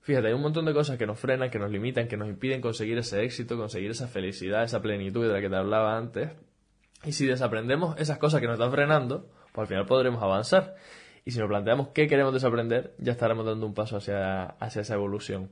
Fíjate, 0.01 0.27
hay 0.27 0.33
un 0.33 0.41
montón 0.41 0.65
de 0.65 0.73
cosas 0.73 0.97
que 0.97 1.05
nos 1.05 1.19
frenan, 1.19 1.49
que 1.49 1.59
nos 1.59 1.71
limitan, 1.71 2.07
que 2.07 2.17
nos 2.17 2.27
impiden 2.27 2.61
conseguir 2.61 2.97
ese 2.97 3.23
éxito, 3.23 3.57
conseguir 3.57 3.91
esa 3.91 4.07
felicidad, 4.07 4.63
esa 4.63 4.81
plenitud 4.81 5.25
de 5.25 5.33
la 5.33 5.41
que 5.41 5.49
te 5.49 5.55
hablaba 5.55 5.97
antes. 5.97 6.31
Y 7.03 7.11
si 7.11 7.25
desaprendemos 7.25 7.99
esas 7.99 8.17
cosas 8.17 8.39
que 8.39 8.47
nos 8.47 8.55
están 8.55 8.71
frenando, 8.71 9.29
pues 9.51 9.63
al 9.63 9.67
final 9.67 9.85
podremos 9.85 10.21
avanzar. 10.21 10.75
Y 11.25 11.31
si 11.31 11.39
nos 11.39 11.47
planteamos 11.47 11.89
qué 11.89 12.07
queremos 12.07 12.33
desaprender, 12.33 12.93
ya 12.97 13.13
estaremos 13.13 13.45
dando 13.45 13.65
un 13.65 13.73
paso 13.73 13.97
hacia, 13.97 14.43
hacia 14.43 14.81
esa 14.81 14.93
evolución. 14.93 15.49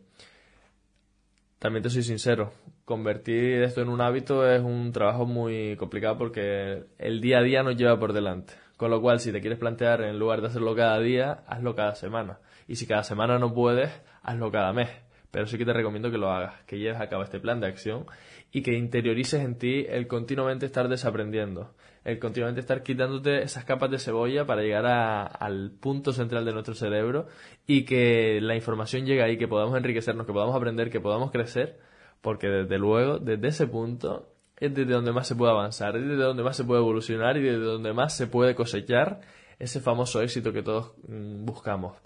También 1.62 1.84
te 1.84 1.92
soy 1.92 2.02
sincero, 2.02 2.52
convertir 2.86 3.62
esto 3.62 3.84
en 3.84 3.90
un 3.90 4.02
hábito 4.02 4.50
es 4.50 4.64
un 4.64 4.92
trabajo 4.92 5.28
muy 5.28 5.76
complicado 5.76 6.18
porque 6.18 6.86
el 6.98 7.22
día 7.22 7.38
a 7.38 7.44
día 7.44 7.62
nos 7.62 7.76
lleva 7.76 8.00
por 8.00 8.14
delante. 8.14 8.54
Con 8.78 8.90
lo 8.90 9.00
cual, 9.00 9.20
si 9.20 9.32
te 9.32 9.42
quieres 9.42 9.60
plantear, 9.60 10.02
en 10.02 10.18
lugar 10.18 10.42
de 10.42 10.48
hacerlo 10.48 10.76
cada 10.76 11.00
día, 11.00 11.44
hazlo 11.46 11.76
cada 11.76 11.94
semana. 11.94 12.40
Y 12.68 12.78
si 12.78 12.88
cada 12.88 13.04
semana 13.04 13.38
no 13.38 13.54
puedes, 13.54 13.92
hazlo 14.24 14.52
cada 14.52 14.74
mes. 14.74 14.90
Pero 15.30 15.46
sí 15.46 15.60
que 15.60 15.66
te 15.66 15.72
recomiendo 15.72 16.10
que 16.10 16.18
lo 16.18 16.32
hagas, 16.32 16.56
que 16.66 16.80
lleves 16.80 17.00
a 17.00 17.10
cabo 17.10 17.22
este 17.22 17.40
plan 17.40 17.60
de 17.60 17.68
acción 17.68 18.08
y 18.52 18.64
que 18.64 18.74
interiorices 18.74 19.44
en 19.44 19.60
ti 19.60 19.86
el 19.88 20.08
continuamente 20.08 20.66
estar 20.66 20.90
desaprendiendo, 20.90 21.76
el 22.04 22.20
continuamente 22.20 22.62
estar 22.62 22.82
quitándote 22.82 23.44
esas 23.44 23.64
capas 23.64 23.92
de 23.92 24.00
cebolla 24.00 24.46
para 24.46 24.62
llegar 24.62 24.86
al 24.86 25.72
punto 25.80 26.14
central 26.14 26.46
de 26.46 26.54
nuestro 26.54 26.74
cerebro 26.74 27.28
y 27.68 27.86
que 27.86 28.40
la 28.42 28.56
información 28.56 29.06
llegue 29.06 29.22
ahí, 29.22 29.38
que 29.38 29.48
podamos 29.48 29.78
enriquecernos, 29.78 30.26
que 30.26 30.34
podamos 30.34 30.56
aprender, 30.56 30.90
que 30.90 31.00
podamos 31.00 31.32
crecer, 31.32 31.80
porque 32.22 32.48
desde 32.48 32.78
luego, 32.80 33.20
desde 33.20 33.48
ese 33.48 33.68
punto, 33.68 34.30
es 34.58 34.74
desde 34.74 34.94
donde 34.94 35.12
más 35.12 35.28
se 35.28 35.36
puede 35.36 35.52
avanzar, 35.52 35.96
es 35.96 36.04
desde 36.04 36.24
donde 36.24 36.44
más 36.44 36.58
se 36.58 36.64
puede 36.64 36.82
evolucionar 36.82 37.38
y 37.38 37.42
desde 37.42 37.60
donde 37.64 37.94
más 37.94 38.16
se 38.16 38.28
puede 38.28 38.56
cosechar 38.56 39.22
ese 39.60 39.80
famoso 39.80 40.22
éxito 40.22 40.52
que 40.54 40.64
todos 40.64 40.94
mm, 41.08 41.46
buscamos. 41.46 41.98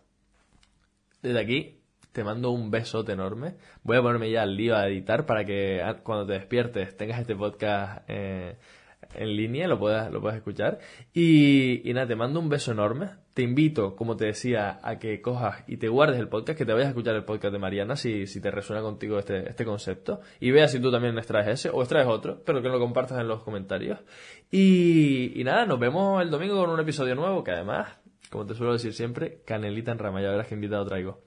Desde 1.22 1.40
aquí 1.40 1.80
te 2.12 2.24
mando 2.24 2.52
un 2.52 2.72
besote 2.72 3.12
enorme. 3.14 3.56
Voy 3.84 3.98
a 3.98 4.02
ponerme 4.02 4.32
ya 4.32 4.44
al 4.44 4.56
lío 4.56 4.76
a 4.76 4.88
editar 4.88 5.26
para 5.26 5.44
que 5.44 5.82
ah, 5.82 5.98
cuando 6.04 6.26
te 6.26 6.34
despiertes 6.34 6.96
tengas 6.96 7.20
este 7.20 7.36
podcast 7.36 8.04
eh, 8.08 8.58
en 9.14 9.36
línea, 9.36 9.68
lo 9.68 9.78
puedas, 9.78 10.12
lo 10.12 10.22
puedas 10.22 10.38
escuchar. 10.38 10.80
Y, 11.14 11.88
y, 11.90 11.94
nada, 11.94 12.08
te 12.08 12.16
mando 12.16 12.40
un 12.40 12.50
beso 12.50 12.72
enorme. 12.72 13.10
Te 13.34 13.42
invito, 13.42 13.96
como 13.96 14.16
te 14.16 14.26
decía, 14.26 14.80
a 14.82 14.98
que 14.98 15.22
cojas 15.22 15.64
y 15.68 15.78
te 15.78 15.90
guardes 15.90 16.20
el 16.20 16.30
podcast, 16.30 16.58
que 16.58 16.66
te 16.66 16.72
vayas 16.72 16.88
a 16.88 16.90
escuchar 16.90 17.16
el 17.16 17.26
podcast 17.26 17.52
de 17.52 17.60
Mariana 17.60 17.96
si, 17.98 18.28
si 18.28 18.40
te 18.42 18.50
resuena 18.50 18.82
contigo 18.82 19.20
este, 19.20 19.50
este 19.50 19.66
concepto. 19.66 20.22
Y 20.40 20.52
veas 20.52 20.72
si 20.72 20.80
tú 20.80 20.92
también 20.92 21.18
extraes 21.18 21.48
ese 21.48 21.70
o 21.70 21.82
extraes 21.82 22.08
otro, 22.08 22.42
pero 22.46 22.62
que 22.62 22.70
lo 22.70 22.80
compartas 22.80 23.20
en 23.20 23.28
los 23.28 23.44
comentarios. 23.44 24.00
Y, 24.52 25.40
y 25.40 25.44
nada, 25.44 25.66
nos 25.66 25.80
vemos 25.80 26.22
el 26.22 26.30
domingo 26.30 26.56
con 26.56 26.70
un 26.70 26.80
episodio 26.80 27.16
nuevo, 27.16 27.44
que 27.44 27.52
además, 27.52 27.98
como 28.30 28.46
te 28.46 28.56
suelo 28.56 28.74
decir 28.74 28.94
siempre, 28.94 29.42
canelita 29.46 29.92
en 29.92 30.00
rama. 30.00 30.22
Ya 30.22 30.30
verás 30.30 30.48
qué 30.48 30.56
invitado 30.56 30.86
traigo. 30.86 31.22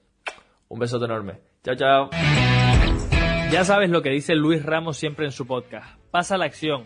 Un 0.67 0.79
besote 0.79 1.05
enorme. 1.05 1.39
Chao, 1.63 1.75
chao. 1.75 2.09
Ya 3.51 3.65
sabes 3.65 3.89
lo 3.89 4.03
que 4.03 4.11
dice 4.11 4.35
Luis 4.35 4.63
Ramos 4.63 4.97
siempre 4.97 5.25
en 5.25 5.31
su 5.31 5.47
podcast. 5.47 5.99
Pasa 6.11 6.37
la 6.37 6.45
acción 6.45 6.85